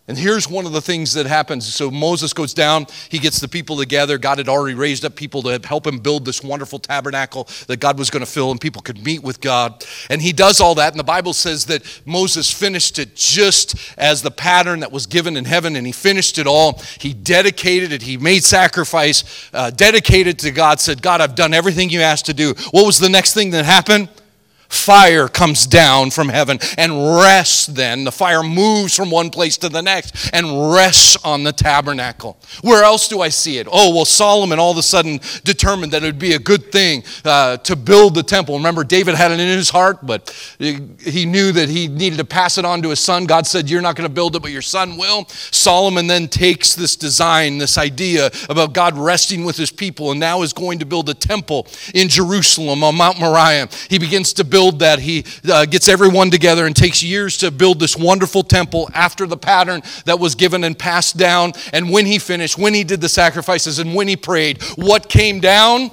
[0.08, 1.74] And here's one of the things that happens.
[1.74, 4.18] So Moses goes down, he gets the people together.
[4.18, 8.00] God had already raised up people to help him build this wonderful tabernacle that God
[8.00, 9.84] was going to fill and people could meet with God.
[10.10, 10.94] And he does all that.
[10.94, 15.36] And the Bible says that Moses finished it just as the pattern that was given
[15.36, 15.76] in heaven.
[15.76, 16.82] And he finished it all.
[17.00, 21.90] He dedicated it, he made sacrifice, uh, dedicated to God, said, God, I've done everything
[21.90, 22.54] you asked to do.
[22.72, 24.08] What was the next thing that happened?
[24.70, 28.04] Fire comes down from heaven and rests then.
[28.04, 32.38] The fire moves from one place to the next and rests on the tabernacle.
[32.62, 33.68] Where else do I see it?
[33.72, 37.04] Oh, well, Solomon all of a sudden determined that it would be a good thing
[37.26, 38.58] uh, to build the temple.
[38.58, 42.58] Remember, David had it in his heart, but he knew that he needed to pass
[42.58, 43.26] it on to his son.
[43.26, 45.26] God said, You're not going to build it, but your son will.
[45.28, 50.42] Solomon then takes this design, this idea about God resting with his people, and now
[50.42, 53.70] is going to build a temple in Jerusalem on Mount Moriah.
[53.90, 54.98] He begins to build build that.
[54.98, 59.38] He uh, gets everyone together and takes years to build this wonderful temple after the
[59.38, 61.54] pattern that was given and passed down.
[61.74, 65.40] And when he finished, when he did the sacrifices, and when he prayed, what came
[65.40, 65.92] down?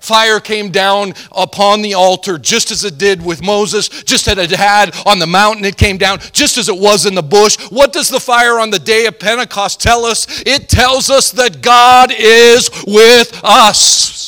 [0.00, 4.50] Fire came down upon the altar just as it did with Moses, just as it
[4.50, 7.56] had on the mountain, it came down just as it was in the bush.
[7.70, 10.42] What does the fire on the day of Pentecost tell us?
[10.44, 14.27] It tells us that God is with us.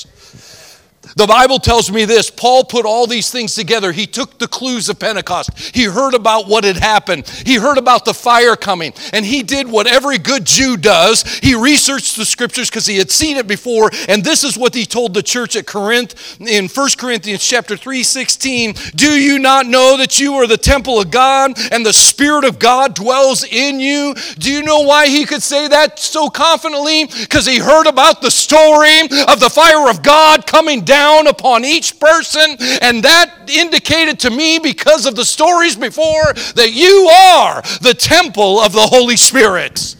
[1.20, 3.92] The Bible tells me this Paul put all these things together.
[3.92, 5.50] He took the clues of Pentecost.
[5.76, 7.28] He heard about what had happened.
[7.44, 8.94] He heard about the fire coming.
[9.12, 11.22] And he did what every good Jew does.
[11.40, 13.90] He researched the scriptures because he had seen it before.
[14.08, 18.02] And this is what he told the church at Corinth in 1 Corinthians chapter 3
[18.02, 18.72] 16.
[18.96, 22.58] Do you not know that you are the temple of God and the Spirit of
[22.58, 24.14] God dwells in you?
[24.38, 27.04] Do you know why he could say that so confidently?
[27.04, 31.64] Because he heard about the story of the fire of God coming down down upon
[31.64, 32.56] each person.
[32.82, 38.60] And that indicated to me, because of the stories before, that you are the temple
[38.60, 39.96] of the Holy Spirit.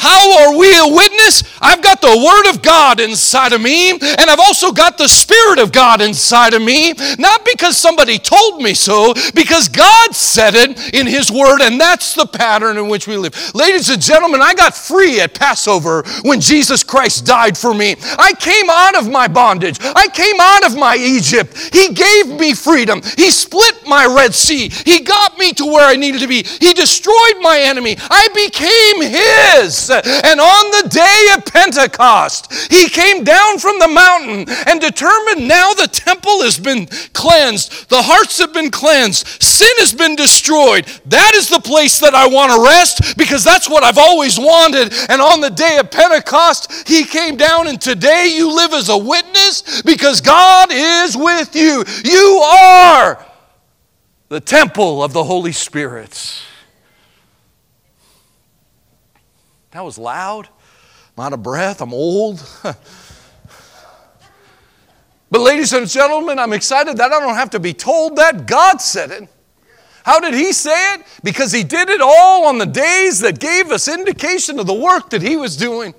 [0.00, 1.42] How are we a witness?
[1.60, 5.58] I've got the Word of God inside of me, and I've also got the Spirit
[5.58, 6.94] of God inside of me.
[7.18, 12.14] Not because somebody told me so, because God said it in His Word, and that's
[12.14, 13.34] the pattern in which we live.
[13.54, 17.94] Ladies and gentlemen, I got free at Passover when Jesus Christ died for me.
[18.18, 21.54] I came out of my bondage, I came out of my Egypt.
[21.74, 25.96] He gave me freedom, He split my Red Sea, He got me to where I
[25.96, 27.98] needed to be, He destroyed my enemy.
[27.98, 29.89] I became His.
[29.90, 35.72] And on the day of Pentecost, he came down from the mountain and determined now
[35.72, 40.86] the temple has been cleansed, the hearts have been cleansed, sin has been destroyed.
[41.06, 44.92] That is the place that I want to rest because that's what I've always wanted.
[45.08, 48.98] And on the day of Pentecost, he came down, and today you live as a
[48.98, 51.84] witness because God is with you.
[52.04, 53.24] You are
[54.28, 56.42] the temple of the Holy Spirit.
[59.72, 60.48] That was loud.
[61.16, 61.80] I'm out of breath.
[61.80, 62.44] I'm old.
[62.62, 62.76] but,
[65.40, 68.46] ladies and gentlemen, I'm excited that I don't have to be told that.
[68.46, 69.28] God said it.
[70.02, 71.02] How did He say it?
[71.22, 75.10] Because He did it all on the days that gave us indication of the work
[75.10, 75.94] that He was doing.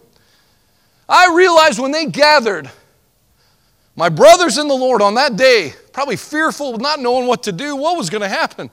[1.08, 2.70] I realized when they gathered,
[3.96, 7.76] my brothers in the Lord on that day, probably fearful, not knowing what to do,
[7.76, 8.70] what was going to happen.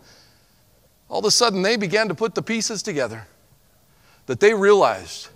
[1.09, 3.27] All of a sudden, they began to put the pieces together.
[4.29, 5.29] That they realized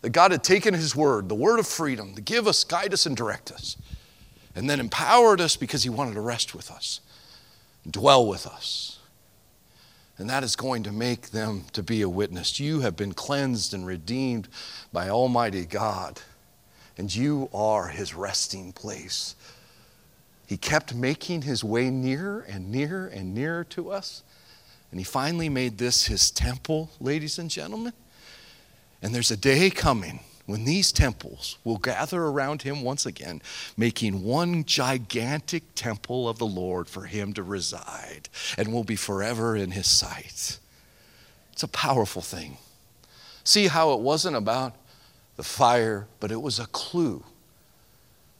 [0.00, 3.04] that God had taken His word, the word of freedom, to give us, guide us,
[3.04, 3.76] and direct us,
[4.54, 7.00] and then empowered us because He wanted to rest with us,
[7.90, 9.00] dwell with us.
[10.18, 12.60] And that is going to make them to be a witness.
[12.60, 14.48] You have been cleansed and redeemed
[14.92, 16.20] by Almighty God,
[16.96, 19.34] and you are His resting place.
[20.46, 24.22] He kept making His way nearer and nearer and nearer to us.
[24.90, 27.92] And he finally made this his temple, ladies and gentlemen.
[29.02, 33.42] And there's a day coming when these temples will gather around him once again,
[33.76, 39.54] making one gigantic temple of the Lord for him to reside and will be forever
[39.54, 40.58] in his sight.
[41.52, 42.56] It's a powerful thing.
[43.44, 44.74] See how it wasn't about
[45.36, 47.24] the fire, but it was a clue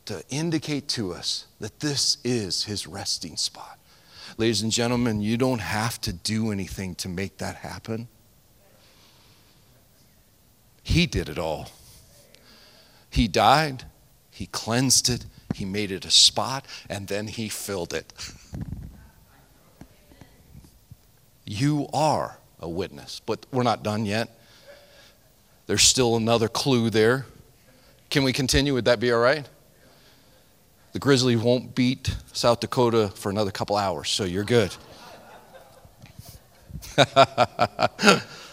[0.06, 3.78] to indicate to us that this is his resting spot.
[4.38, 8.08] Ladies and gentlemen, you don't have to do anything to make that happen.
[10.88, 11.68] He did it all.
[13.10, 13.84] He died,
[14.30, 18.10] He cleansed it, He made it a spot, and then He filled it.
[21.44, 24.30] You are a witness, but we're not done yet.
[25.66, 27.26] There's still another clue there.
[28.08, 28.72] Can we continue?
[28.72, 29.46] Would that be all right?
[30.92, 34.74] The Grizzlies won't beat South Dakota for another couple hours, so you're good.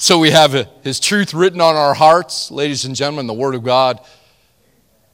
[0.00, 3.62] So we have His truth written on our hearts, ladies and gentlemen, the Word of
[3.62, 4.00] God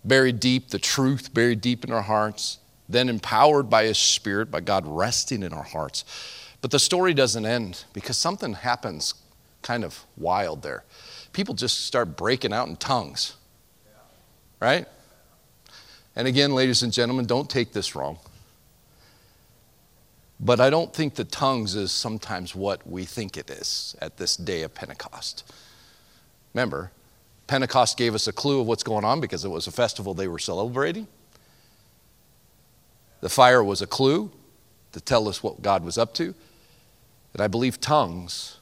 [0.04, 4.60] buried deep, the truth buried deep in our hearts, then empowered by His Spirit, by
[4.60, 6.04] God resting in our hearts.
[6.60, 9.14] But the story doesn't end because something happens
[9.60, 10.84] kind of wild there.
[11.32, 13.34] People just start breaking out in tongues,
[14.60, 14.86] right?
[16.14, 18.20] And again, ladies and gentlemen, don't take this wrong.
[20.38, 24.36] But I don't think the tongues is sometimes what we think it is at this
[24.36, 25.50] day of Pentecost.
[26.52, 26.90] Remember,
[27.46, 30.28] Pentecost gave us a clue of what's going on because it was a festival they
[30.28, 31.06] were celebrating.
[33.20, 34.30] The fire was a clue
[34.92, 36.34] to tell us what God was up to.
[37.32, 38.58] And I believe tongues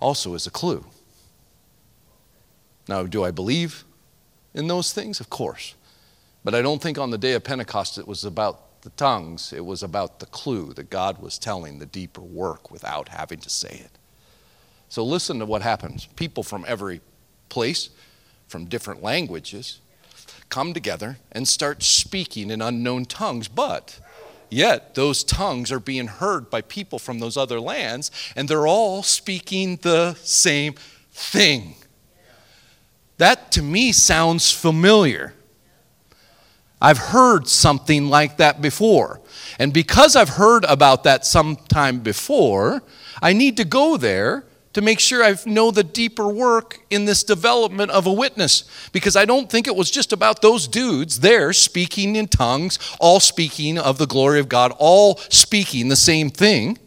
[0.00, 0.84] also is a clue.
[2.88, 3.84] Now, do I believe
[4.54, 5.20] in those things?
[5.20, 5.74] Of course.
[6.44, 9.64] But I don't think on the day of Pentecost it was about the tongues, it
[9.64, 13.80] was about the clue that God was telling the deeper work without having to say
[13.84, 13.90] it.
[14.88, 16.06] So listen to what happens.
[16.14, 17.00] People from every
[17.48, 17.90] place,
[18.46, 19.80] from different languages,
[20.50, 23.98] come together and start speaking in unknown tongues, but
[24.50, 29.02] yet those tongues are being heard by people from those other lands, and they're all
[29.02, 30.76] speaking the same
[31.10, 31.74] thing.
[33.18, 35.34] That to me sounds familiar.
[36.80, 39.20] I've heard something like that before.
[39.58, 42.82] And because I've heard about that sometime before,
[43.22, 47.24] I need to go there to make sure I know the deeper work in this
[47.24, 48.64] development of a witness.
[48.92, 53.18] Because I don't think it was just about those dudes there speaking in tongues, all
[53.18, 56.78] speaking of the glory of God, all speaking the same thing.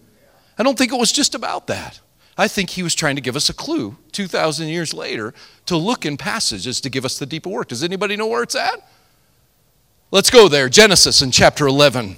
[0.59, 1.99] I don't think it was just about that.
[2.37, 5.33] I think he was trying to give us a clue 2,000 years later
[5.65, 7.69] to look in passages to give us the deeper work.
[7.69, 8.87] Does anybody know where it's at?
[10.11, 10.69] Let's go there.
[10.69, 12.17] Genesis in chapter 11.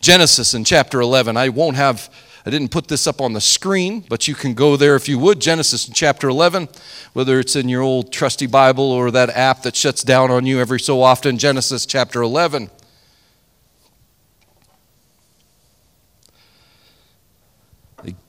[0.00, 1.36] Genesis in chapter 11.
[1.36, 2.12] I won't have,
[2.44, 5.16] I didn't put this up on the screen, but you can go there if you
[5.20, 5.40] would.
[5.40, 6.68] Genesis in chapter 11,
[7.12, 10.58] whether it's in your old trusty Bible or that app that shuts down on you
[10.58, 11.38] every so often.
[11.38, 12.68] Genesis chapter 11.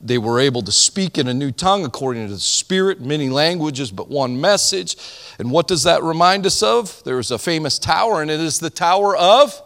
[0.00, 3.90] They, were able to speak in a new tongue according to the Spirit, many languages,
[3.90, 4.96] but one message.
[5.38, 7.02] And what does that remind us of?
[7.04, 9.60] There is a famous tower, and it is the Tower of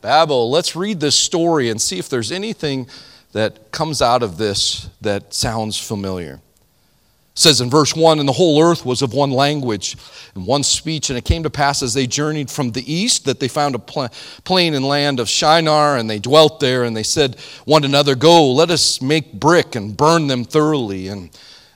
[0.00, 0.50] Babel.
[0.50, 2.88] Let's read this story and see if there's anything
[3.32, 6.40] that comes out of this that sounds familiar
[7.34, 9.96] says in verse 1 and the whole earth was of one language
[10.34, 11.08] and one speech.
[11.08, 13.78] And it came to pass as they journeyed from the east that they found a
[13.78, 16.84] plain and land of shinar and they dwelt there.
[16.84, 21.30] And they said one another go let us make brick and burn them thoroughly and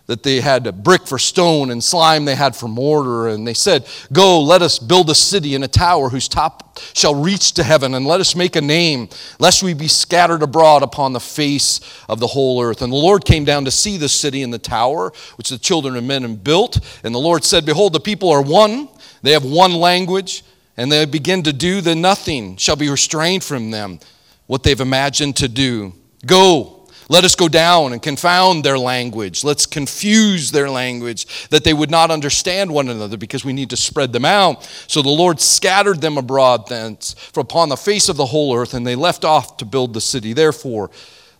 [0.07, 3.29] that they had brick for stone and slime they had for mortar.
[3.29, 7.14] And they said, Go, let us build a city and a tower whose top shall
[7.14, 11.12] reach to heaven, and let us make a name, lest we be scattered abroad upon
[11.12, 12.83] the face of the whole earth.
[12.83, 15.96] And the Lord came down to see the city and the tower, which the children
[15.96, 16.79] of men had built.
[17.02, 18.88] And the Lord said, Behold, the people are one,
[19.23, 20.44] they have one language,
[20.77, 23.98] and they begin to do, then nothing shall be restrained from them
[24.46, 25.92] what they've imagined to do.
[26.25, 26.75] Go.
[27.09, 29.44] Let us go down and confound their language.
[29.44, 33.77] Let's confuse their language that they would not understand one another because we need to
[33.77, 34.65] spread them out.
[34.88, 38.85] So the Lord scattered them abroad thence upon the face of the whole earth, and
[38.85, 40.33] they left off to build the city.
[40.33, 40.90] Therefore,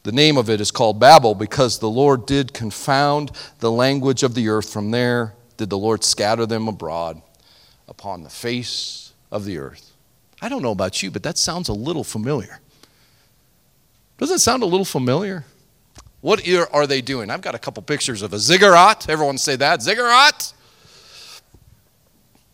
[0.07, 4.35] The name of it is called Babel because the Lord did confound the language of
[4.35, 4.73] the earth.
[4.73, 7.21] From there did the Lord scatter them abroad
[7.89, 9.91] upon the face of the earth.
[10.41, 12.61] I don't know about you, but that sounds a little familiar.
[14.19, 15.45] Doesn't it sound a little familiar?
[16.27, 17.31] What are they doing?
[17.31, 19.09] I've got a couple pictures of a ziggurat.
[19.09, 19.81] Everyone say that.
[19.81, 20.53] Ziggurat.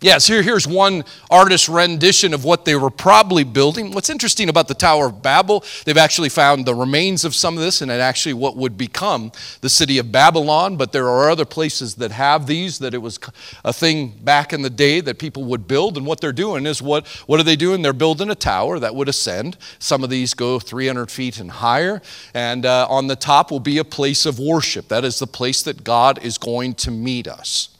[0.02, 3.92] Yes, here, here's one artist's rendition of what they were probably building.
[3.92, 7.62] What's interesting about the Tower of Babel, they've actually found the remains of some of
[7.62, 9.30] this and actually what would become
[9.60, 10.76] the city of Babylon.
[10.76, 13.20] But there are other places that have these, that it was
[13.64, 15.96] a thing back in the day that people would build.
[15.96, 17.82] And what they're doing is what, what are they doing?
[17.82, 19.56] They're building a tower that would ascend.
[19.78, 22.02] Some of these go 300 feet and higher.
[22.34, 24.88] And uh, on the top will be a place of worship.
[24.88, 27.71] That is the place that God is going to meet us.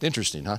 [0.00, 0.58] Interesting, huh?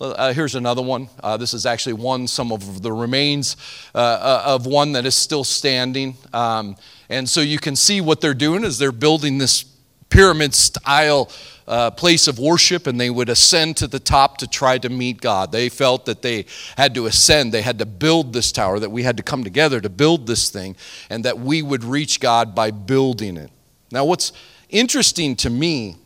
[0.00, 1.08] Uh, here's another one.
[1.22, 3.56] Uh, this is actually one, some of the remains
[3.94, 6.16] uh, uh, of one that is still standing.
[6.32, 6.76] Um,
[7.08, 9.64] and so you can see what they're doing is they're building this
[10.10, 11.30] pyramid style
[11.66, 15.20] uh, place of worship and they would ascend to the top to try to meet
[15.20, 15.50] God.
[15.50, 16.44] They felt that they
[16.76, 19.80] had to ascend, they had to build this tower, that we had to come together
[19.80, 20.76] to build this thing,
[21.10, 23.50] and that we would reach God by building it.
[23.90, 24.32] Now, what's
[24.68, 25.96] interesting to me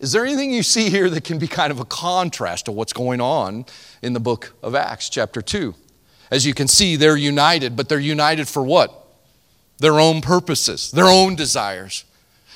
[0.00, 2.92] is there anything you see here that can be kind of a contrast to what's
[2.92, 3.66] going on
[4.00, 5.74] in the book of Acts, chapter 2?
[6.30, 9.06] As you can see, they're united, but they're united for what?
[9.78, 12.04] Their own purposes, their own desires.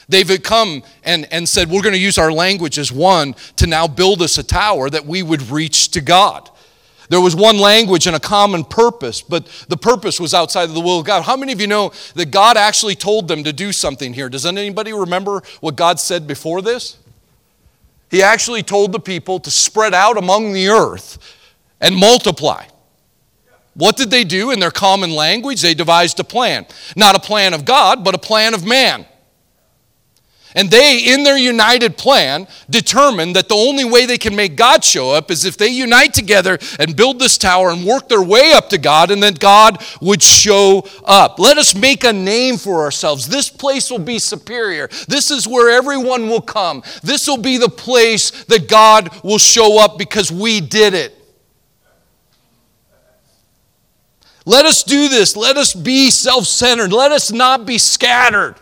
[0.09, 3.89] They've come and, and said, We're going to use our language as one to now
[3.89, 6.49] build us a tower that we would reach to God.
[7.09, 10.81] There was one language and a common purpose, but the purpose was outside of the
[10.81, 11.25] will of God.
[11.25, 14.29] How many of you know that God actually told them to do something here?
[14.29, 16.99] Does anybody remember what God said before this?
[18.13, 21.19] He actually told the people to spread out among the earth
[21.81, 22.67] and multiply.
[23.73, 25.63] What did they do in their common language?
[25.63, 26.67] They devised a plan.
[26.95, 29.07] Not a plan of God, but a plan of man.
[30.55, 34.85] And they, in their united plan, determined that the only way they can make God
[34.85, 38.53] show up is if they unite together and build this tower and work their way
[38.53, 41.39] up to God, and then God would show up.
[41.39, 43.29] Let us make a name for ourselves.
[43.29, 44.89] This place will be superior.
[45.09, 46.83] This is where everyone will come.
[47.03, 51.19] This will be the place that God will show up because we did it.
[54.45, 55.37] Let us do this.
[55.37, 56.93] Let us be self centered.
[56.93, 58.57] Let us not be scattered.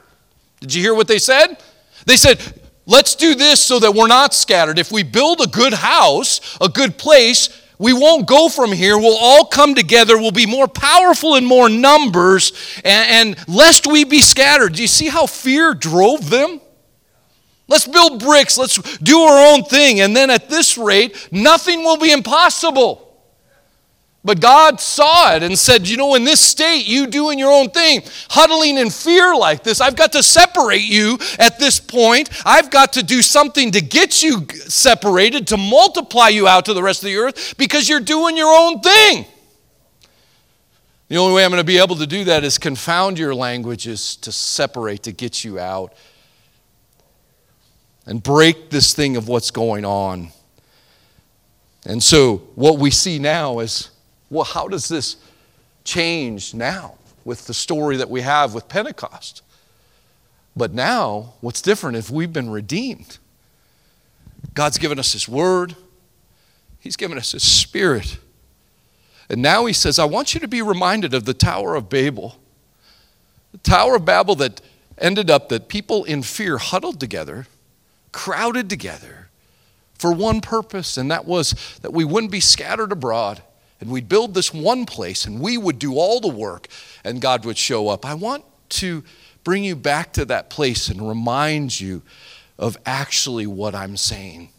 [0.61, 1.57] Did you hear what they said?
[2.11, 2.41] They said,
[2.87, 4.81] let's do this so that we're not scattered.
[4.81, 7.49] If we build a good house, a good place,
[7.79, 8.99] we won't go from here.
[8.99, 10.19] We'll all come together.
[10.19, 12.53] We'll be more powerful in more numbers,
[12.85, 14.73] and, and lest we be scattered.
[14.73, 16.61] Do you see how fear drove them?
[17.69, 18.59] Let's build bricks.
[18.59, 20.01] Let's do our own thing.
[20.01, 23.10] And then at this rate, nothing will be impossible.
[24.23, 27.71] But God saw it and said, You know, in this state, you doing your own
[27.71, 32.29] thing, huddling in fear like this, I've got to separate you at this point.
[32.45, 36.83] I've got to do something to get you separated, to multiply you out to the
[36.83, 39.25] rest of the earth because you're doing your own thing.
[41.09, 44.17] The only way I'm going to be able to do that is confound your languages
[44.17, 45.95] to separate, to get you out,
[48.07, 50.29] and break this thing of what's going on.
[51.87, 53.91] And so, what we see now is
[54.31, 55.17] well, how does this
[55.85, 59.43] change now with the story that we have with Pentecost?
[60.57, 63.19] But now, what's different if we've been redeemed?
[64.55, 65.75] God's given us His Word,
[66.79, 68.19] He's given us His Spirit.
[69.29, 72.37] And now He says, I want you to be reminded of the Tower of Babel.
[73.53, 74.61] The Tower of Babel that
[74.99, 77.47] ended up that people in fear huddled together,
[78.13, 79.29] crowded together
[79.99, 83.43] for one purpose, and that was that we wouldn't be scattered abroad
[83.81, 86.69] and we'd build this one place and we would do all the work
[87.05, 88.05] and God would show up.
[88.05, 89.03] I want to
[89.43, 92.03] bring you back to that place and remind you
[92.59, 94.51] of actually what I'm saying.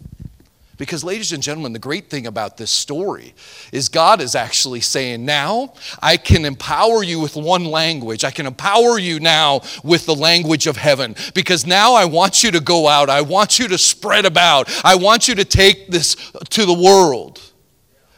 [0.82, 3.36] Because, ladies and gentlemen, the great thing about this story
[3.72, 8.24] is God is actually saying, Now I can empower you with one language.
[8.24, 11.15] I can empower you now with the language of heaven.
[11.36, 13.11] Because now I want you to go out.
[13.11, 14.72] I want you to spread about.
[14.84, 16.15] I want you to take this
[16.49, 17.50] to the world.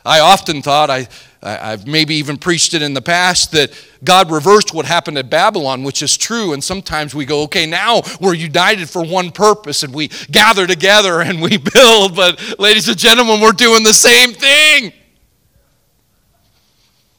[0.05, 1.07] I often thought, I,
[1.41, 3.71] I've maybe even preached it in the past, that
[4.03, 6.53] God reversed what happened at Babylon, which is true.
[6.53, 11.21] And sometimes we go, okay, now we're united for one purpose and we gather together
[11.21, 12.15] and we build.
[12.15, 14.93] But, ladies and gentlemen, we're doing the same thing.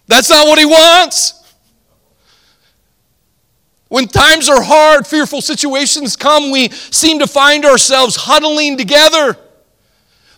[0.07, 1.43] That's not what He wants.
[3.89, 9.37] When times are hard, fearful situations come, we seem to find ourselves huddling together.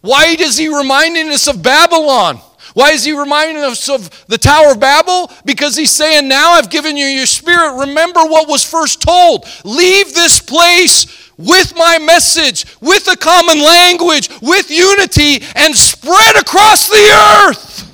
[0.06, 2.36] Why is he reminding us of Babylon?
[2.74, 5.32] Why is he reminding us of the Tower of Babel?
[5.44, 7.80] Because he's saying, Now I've given you your spirit.
[7.80, 9.46] Remember what was first told.
[9.64, 16.88] Leave this place with my message, with a common language, with unity, and spread across
[16.88, 17.92] the earth.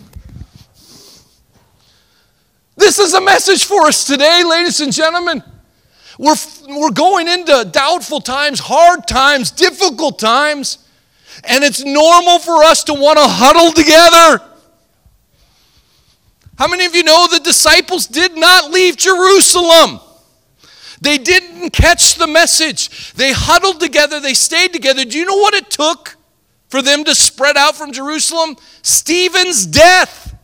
[2.77, 5.43] This is a message for us today, ladies and gentlemen.
[6.19, 6.35] We're,
[6.69, 10.82] we're going into doubtful times, hard times, difficult times,
[11.45, 14.53] and it's normal for us to want to huddle together.
[16.59, 20.01] How many of you know the disciples did not leave Jerusalem?
[21.01, 23.13] They didn't catch the message.
[23.15, 25.05] They huddled together, they stayed together.
[25.05, 26.17] Do you know what it took
[26.69, 28.57] for them to spread out from Jerusalem?
[28.83, 30.35] Stephen's death.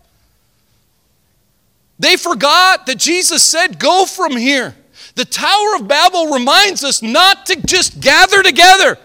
[2.00, 4.74] They forgot that Jesus said, Go from here.
[5.14, 8.98] The Tower of Babel reminds us not to just gather together.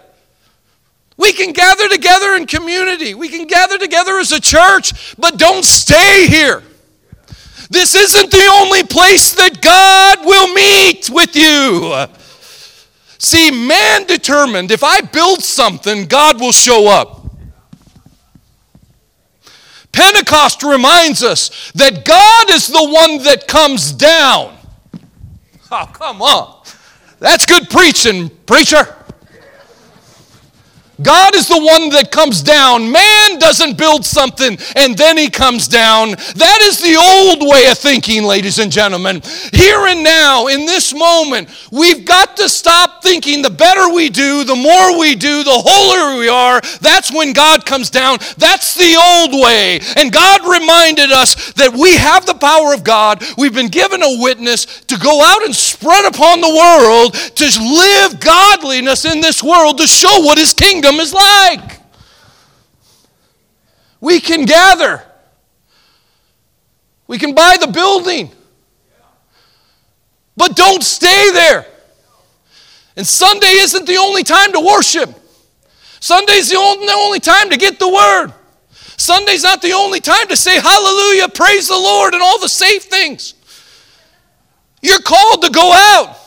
[1.17, 5.63] We can gather together in community, we can gather together as a church, but don't
[5.63, 6.63] stay here.
[7.69, 12.07] This isn't the only place that God will meet with you.
[13.17, 17.21] See, man determined if I build something, God will show up.
[19.91, 24.57] Pentecost reminds us that God is the one that comes down.
[25.71, 26.63] Oh, come on.
[27.19, 28.95] That's good preaching, preacher.
[31.01, 32.91] God is the one that comes down.
[32.91, 36.11] Man doesn't build something and then he comes down.
[36.11, 39.21] That is the old way of thinking, ladies and gentlemen.
[39.53, 44.43] Here and now, in this moment, we've got to stop thinking the better we do,
[44.43, 46.61] the more we do, the holier we are.
[46.81, 48.19] That's when God comes down.
[48.37, 49.79] That's the old way.
[49.97, 53.23] And God reminded us that we have the power of God.
[53.35, 58.19] We've been given a witness to go out and spread upon the world, to live
[58.19, 61.79] godliness in this world, to show what His kingdom kingdom is like.
[64.01, 65.01] We can gather,
[67.07, 68.29] we can buy the building,
[70.35, 71.65] but don't stay there.
[72.97, 75.09] And Sunday isn't the only time to worship.
[76.01, 78.33] Sunday's the only time to get the word.
[78.97, 82.83] Sunday's not the only time to say hallelujah, praise the Lord, and all the safe
[82.83, 83.35] things.
[84.81, 86.17] You're called to go out.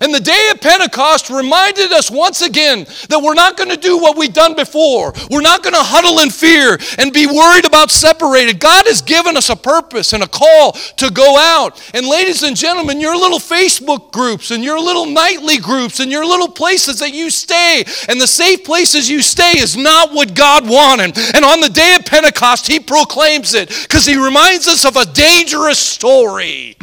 [0.00, 3.98] And the day of Pentecost reminded us once again that we're not going to do
[3.98, 5.12] what we've done before.
[5.30, 8.60] We're not going to huddle in fear and be worried about separated.
[8.60, 11.80] God has given us a purpose and a call to go out.
[11.94, 16.24] And ladies and gentlemen, your little Facebook groups and your little nightly groups and your
[16.24, 20.68] little places that you stay and the safe places you stay is not what God
[20.68, 21.16] wanted.
[21.34, 25.06] And on the day of Pentecost, He proclaims it because He reminds us of a
[25.06, 26.76] dangerous story.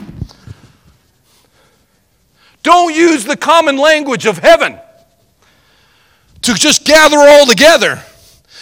[2.63, 4.79] Don't use the common language of heaven
[6.41, 8.03] to just gather all together.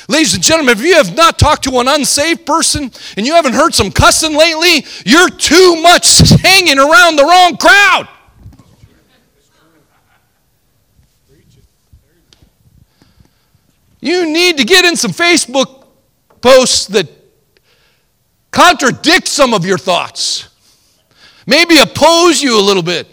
[0.08, 3.54] Ladies and gentlemen, if you have not talked to an unsaved person and you haven't
[3.54, 8.08] heard some cussing lately, you're too much hanging around the wrong crowd.
[14.02, 15.86] You need to get in some Facebook
[16.42, 17.08] posts that
[18.50, 20.48] contradict some of your thoughts,
[21.46, 23.08] maybe oppose you a little bit.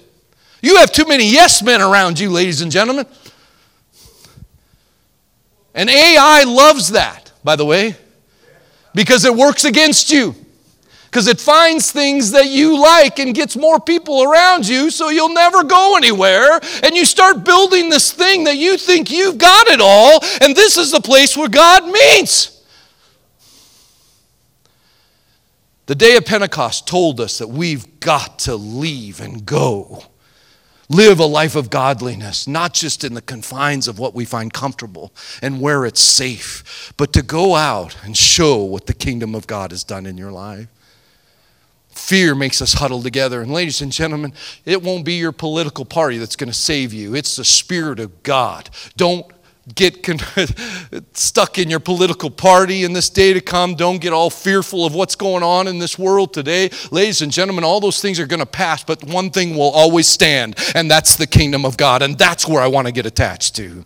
[0.67, 3.07] You have too many yes men around you, ladies and gentlemen.
[5.73, 7.95] And AI loves that, by the way,
[8.93, 10.35] because it works against you.
[11.05, 15.33] Because it finds things that you like and gets more people around you, so you'll
[15.33, 16.59] never go anywhere.
[16.83, 20.77] And you start building this thing that you think you've got it all, and this
[20.77, 22.61] is the place where God meets.
[25.87, 30.07] The day of Pentecost told us that we've got to leave and go
[30.89, 35.13] live a life of godliness, not just in the confines of what we find comfortable
[35.43, 39.71] and where it's safe, but to go out and show what the kingdom of God
[39.71, 40.69] has done in your life.
[41.91, 43.41] Fear makes us huddle together.
[43.41, 44.35] And, ladies and gentlemen,
[44.67, 47.15] it won't be your political party that's going to save you.
[47.15, 48.69] It's the Spirit of God.
[48.97, 49.27] Don't
[49.75, 50.19] get con-
[51.13, 53.75] stuck in your political party in this day to come.
[53.75, 56.71] Don't get all fearful of what's going on in this world today.
[56.91, 60.07] Ladies and gentlemen, all those things are going to pass, but one thing will always
[60.07, 62.03] stand, and that's the kingdom of God.
[62.03, 63.85] And that's where I want to get attached to.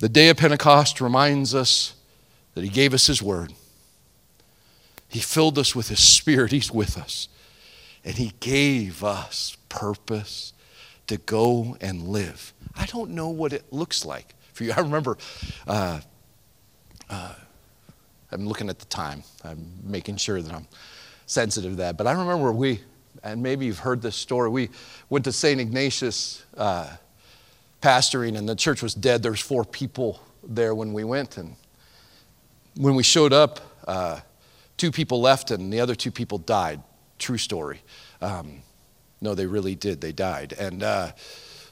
[0.00, 1.94] The day of Pentecost reminds us
[2.54, 3.54] that He gave us His word.
[5.08, 6.50] He filled us with His Spirit.
[6.50, 7.28] He's with us.
[8.04, 10.53] And He gave us purpose
[11.06, 12.52] to go and live.
[12.76, 14.72] I don't know what it looks like for you.
[14.76, 15.18] I remember,
[15.66, 16.00] uh,
[17.10, 17.34] uh,
[18.32, 20.66] I'm looking at the time, I'm making sure that I'm
[21.26, 21.96] sensitive to that.
[21.96, 22.80] But I remember we,
[23.22, 24.70] and maybe you've heard this story, we
[25.08, 25.60] went to St.
[25.60, 26.96] Ignatius uh,
[27.80, 29.22] pastoring, and the church was dead.
[29.22, 31.56] There was four people there when we went, and
[32.76, 34.20] when we showed up, uh,
[34.76, 36.82] two people left and the other two people died.
[37.18, 37.82] True story.
[38.20, 38.62] Um,
[39.20, 40.00] no, they really did.
[40.00, 40.54] They died.
[40.58, 41.12] And uh,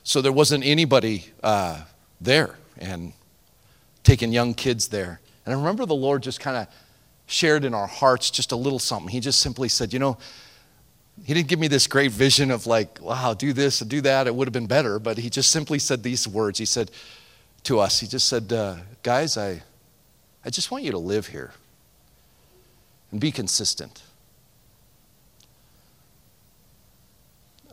[0.04, 1.82] so there wasn't anybody uh,
[2.20, 3.12] there and
[4.02, 5.20] taking young kids there.
[5.44, 6.66] And I remember the Lord just kind of
[7.26, 9.08] shared in our hearts just a little something.
[9.08, 10.18] He just simply said, You know,
[11.24, 14.26] He didn't give me this great vision of like, wow, do this and do that.
[14.26, 14.98] It would have been better.
[14.98, 16.58] But He just simply said these words.
[16.58, 16.90] He said
[17.64, 19.62] to us, He just said, uh, Guys, I,
[20.44, 21.52] I just want you to live here
[23.10, 24.02] and be consistent.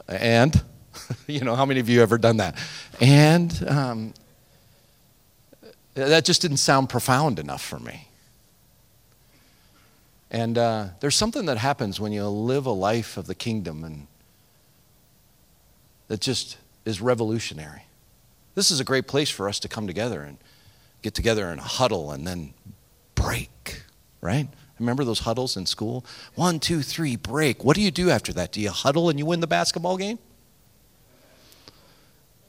[0.09, 0.61] And,
[1.27, 2.57] you know, how many of you ever done that?
[2.99, 4.13] And um,
[5.93, 8.07] that just didn't sound profound enough for me.
[10.31, 14.07] And uh, there's something that happens when you live a life of the kingdom and
[16.07, 17.83] that just is revolutionary.
[18.55, 20.37] This is a great place for us to come together and
[21.01, 22.53] get together in a huddle and then
[23.15, 23.83] break,
[24.21, 24.49] right?
[24.79, 26.05] Remember those huddles in school?
[26.35, 27.63] One, two, three, break.
[27.63, 28.51] What do you do after that?
[28.51, 30.19] Do you huddle and you win the basketball game?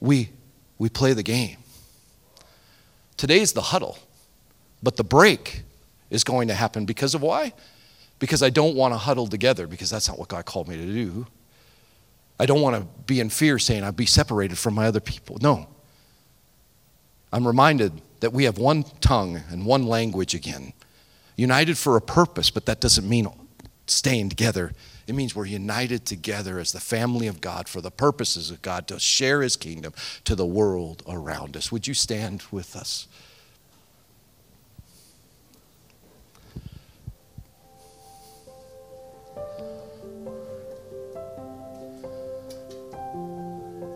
[0.01, 0.31] We,
[0.79, 1.57] we play the game.
[3.17, 3.99] Today's the huddle,
[4.83, 5.63] but the break
[6.09, 7.53] is going to happen because of why?
[8.19, 10.87] Because I don't want to huddle together because that's not what God called me to
[10.87, 11.27] do.
[12.39, 15.37] I don't want to be in fear saying I'd be separated from my other people.
[15.43, 15.69] No.
[17.33, 20.73] I'm reminded that we have one tongue and one language again,
[21.41, 23.27] united for a purpose, but that doesn't mean
[23.87, 24.73] staying together.
[25.07, 28.87] It means we're united together as the family of God for the purposes of God
[28.89, 31.73] to share His kingdom to the world around us.
[31.73, 33.09] Would you stand with us?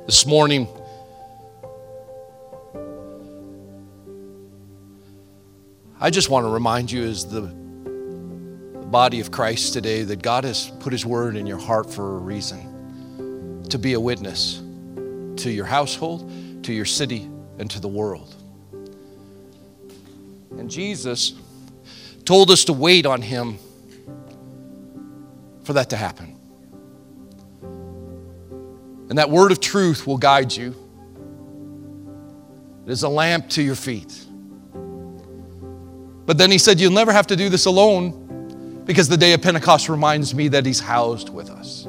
[0.06, 0.68] This morning,
[6.00, 10.70] I just want to remind you, as the body of Christ today, that God has
[10.80, 14.60] put His word in your heart for a reason to be a witness
[15.36, 16.30] to your household,
[16.64, 17.28] to your city,
[17.58, 18.34] and to the world.
[20.58, 21.34] And Jesus
[22.24, 23.58] told us to wait on Him
[25.64, 26.36] for that to happen.
[29.08, 30.74] And that word of truth will guide you.
[32.86, 34.23] It is a lamp to your feet.
[36.26, 39.42] But then he said, You'll never have to do this alone because the day of
[39.42, 41.86] Pentecost reminds me that he's housed with us.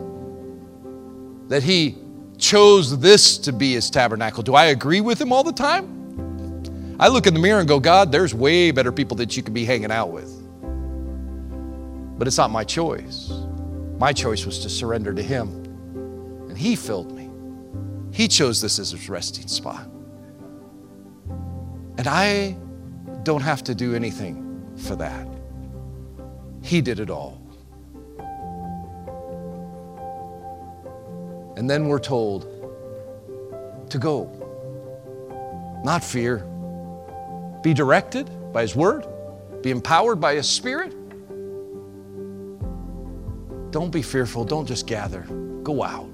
[1.47, 1.97] That he
[2.37, 4.43] chose this to be his tabernacle.
[4.43, 5.91] Do I agree with him all the time?
[6.99, 9.53] I look in the mirror and go, God, there's way better people that you could
[9.53, 10.31] be hanging out with.
[12.17, 13.31] But it's not my choice.
[13.97, 15.65] My choice was to surrender to him
[16.55, 17.29] and He filled me.
[18.13, 19.85] He chose this as His resting spot.
[21.97, 22.55] And I
[23.25, 25.27] don't have to do anything for that.
[26.61, 27.41] He did it all.
[31.57, 32.43] And then we're told
[33.89, 34.29] to go,
[35.83, 36.45] not fear.
[37.63, 39.05] Be directed by His Word,
[39.61, 40.91] be empowered by His Spirit.
[43.71, 45.21] Don't be fearful, don't just gather,
[45.63, 46.13] go out.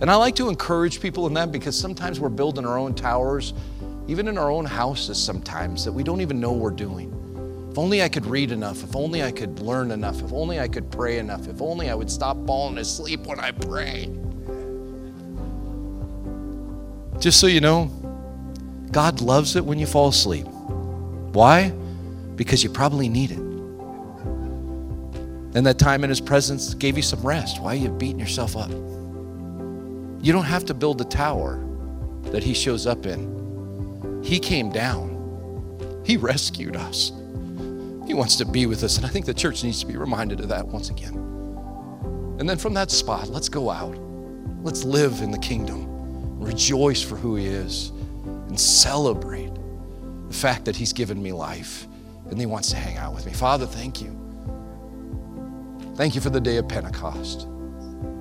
[0.00, 3.52] And I like to encourage people in that because sometimes we're building our own towers,
[4.06, 7.12] even in our own houses sometimes, that we don't even know we're doing.
[7.70, 10.68] If only I could read enough, if only I could learn enough, if only I
[10.68, 14.08] could pray enough, if only I would stop falling asleep when I pray.
[17.18, 17.86] Just so you know,
[18.92, 20.46] God loves it when you fall asleep.
[20.46, 21.70] Why?
[22.36, 23.38] Because you probably need it.
[25.56, 27.60] And that time in His presence gave you some rest.
[27.60, 28.70] Why are you beating yourself up?
[30.20, 31.64] You don't have to build a tower
[32.24, 34.22] that He shows up in.
[34.22, 37.12] He came down, He rescued us.
[38.06, 38.96] He wants to be with us.
[38.96, 41.14] And I think the church needs to be reminded of that once again.
[42.38, 43.96] And then from that spot, let's go out.
[44.62, 47.90] Let's live in the kingdom, rejoice for who He is,
[48.48, 49.52] and celebrate
[50.28, 51.86] the fact that He's given me life
[52.30, 53.32] and He wants to hang out with me.
[53.32, 54.14] Father, thank you.
[55.94, 57.46] Thank you for the day of Pentecost.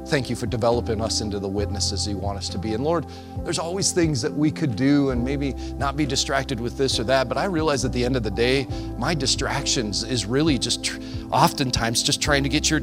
[0.07, 2.73] Thank you for developing us into the witnesses you want us to be.
[2.73, 3.05] And Lord,
[3.43, 7.03] there's always things that we could do and maybe not be distracted with this or
[7.05, 10.81] that, but I realize at the end of the day, my distractions is really just
[10.83, 12.79] tr- oftentimes just trying to get your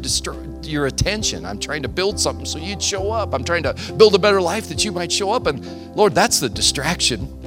[0.62, 1.47] your attention.
[1.47, 3.33] I'm trying to build something so you'd show up.
[3.33, 5.64] I'm trying to build a better life that you might show up and
[5.97, 7.41] Lord, that's the distraction.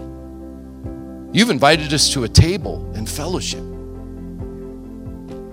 [1.34, 3.63] You've invited us to a table and fellowship.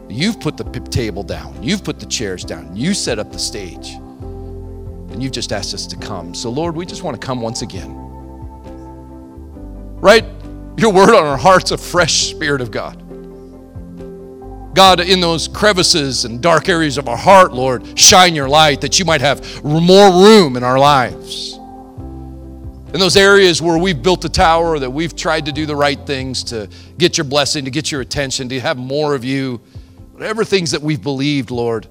[0.09, 1.63] You've put the table down.
[1.63, 2.75] You've put the chairs down.
[2.75, 3.97] You set up the stage.
[5.15, 6.35] And you've just asked us to come.
[6.35, 7.95] So, Lord, we just want to come once again.
[10.01, 10.25] Write
[10.77, 13.01] your word on our hearts a fresh Spirit of God.
[14.75, 18.99] God, in those crevices and dark areas of our heart, Lord, shine your light that
[18.99, 21.53] you might have more room in our lives.
[21.55, 26.05] In those areas where we've built a tower, that we've tried to do the right
[26.05, 29.61] things to get your blessing, to get your attention, to have more of you,
[30.11, 31.87] whatever things that we've believed, Lord,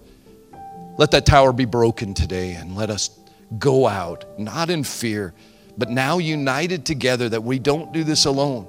[0.98, 3.10] let that tower be broken today and let us
[3.58, 5.34] go out, not in fear,
[5.78, 8.66] but now united together that we don't do this alone.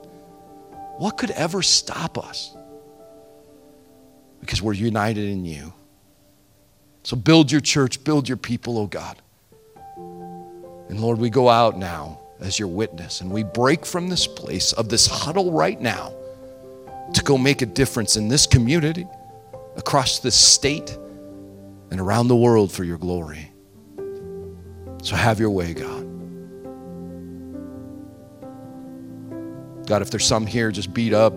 [0.97, 2.57] What could ever stop us?
[4.41, 5.73] Because we're united in you.
[7.03, 9.21] So build your church, build your people, oh God.
[10.89, 14.73] And Lord, we go out now as your witness and we break from this place
[14.73, 16.15] of this huddle right now
[17.13, 19.07] to go make a difference in this community,
[19.77, 20.97] across this state,
[21.95, 23.53] and around the world for your glory.
[25.01, 26.03] So have your way, God.
[29.87, 31.33] God, if there's some here just beat up,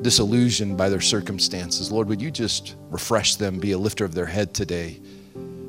[0.00, 4.24] disillusioned by their circumstances, Lord, would you just refresh them, be a lifter of their
[4.24, 5.02] head today?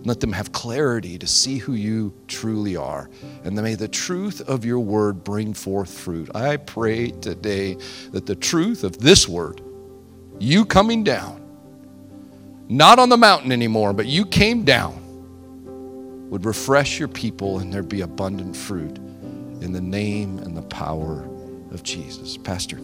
[0.05, 3.09] Let them have clarity to see who you truly are.
[3.43, 6.33] And may the truth of your word bring forth fruit.
[6.33, 7.75] I pray today
[8.11, 9.59] that the truth of this word,
[10.39, 11.48] you coming down,
[12.69, 17.89] not on the mountain anymore, but you came down, would refresh your people and there'd
[17.89, 18.97] be abundant fruit
[19.61, 21.27] in the name and the power
[21.71, 22.37] of Jesus.
[22.37, 22.77] Pastor.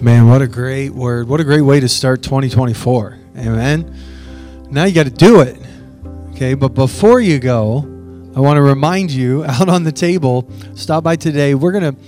[0.00, 1.28] Man, what a great word.
[1.28, 3.18] What a great way to start 2024.
[3.36, 3.94] Amen.
[4.70, 5.58] Now you got to do it.
[6.30, 7.80] Okay, but before you go,
[8.34, 11.54] I want to remind you out on the table, stop by today.
[11.54, 12.00] We're going to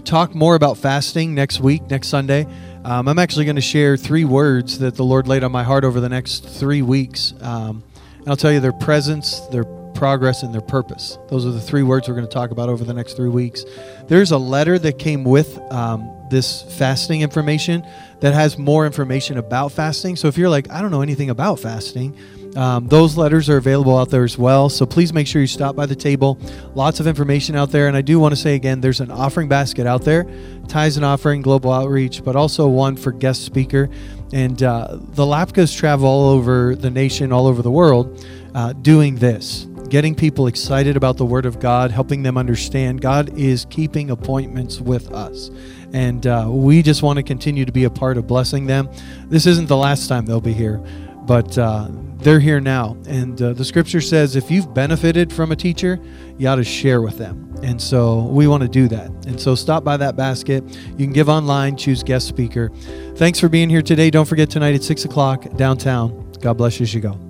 [0.00, 2.46] talk more about fasting next week, next Sunday.
[2.84, 5.84] Um, I'm actually going to share three words that the Lord laid on my heart
[5.84, 7.34] over the next three weeks.
[7.40, 7.82] Um,
[8.18, 11.18] and I'll tell you their presence, their progress, and their purpose.
[11.28, 13.64] Those are the three words we're going to talk about over the next three weeks.
[14.08, 17.86] There's a letter that came with um, this fasting information
[18.20, 20.16] that has more information about fasting.
[20.16, 22.16] So if you're like, I don't know anything about fasting,
[22.56, 24.68] um, those letters are available out there as well.
[24.68, 26.38] So please make sure you stop by the table.
[26.74, 27.88] Lots of information out there.
[27.88, 30.26] And I do want to say again, there's an offering basket out there
[30.68, 33.90] ties and offering, global outreach, but also one for guest speaker.
[34.32, 38.24] And uh, the Lapkas travel all over the nation, all over the world,
[38.54, 43.36] uh, doing this getting people excited about the Word of God, helping them understand God
[43.36, 45.50] is keeping appointments with us.
[45.92, 48.88] And uh, we just want to continue to be a part of blessing them.
[49.26, 50.80] This isn't the last time they'll be here,
[51.26, 52.96] but uh, they're here now.
[53.06, 55.98] And uh, the scripture says if you've benefited from a teacher,
[56.38, 57.54] you ought to share with them.
[57.62, 59.10] And so we want to do that.
[59.26, 60.64] And so stop by that basket.
[60.90, 62.70] You can give online, choose guest speaker.
[63.16, 64.10] Thanks for being here today.
[64.10, 66.32] Don't forget tonight at 6 o'clock downtown.
[66.40, 67.29] God bless you as you go.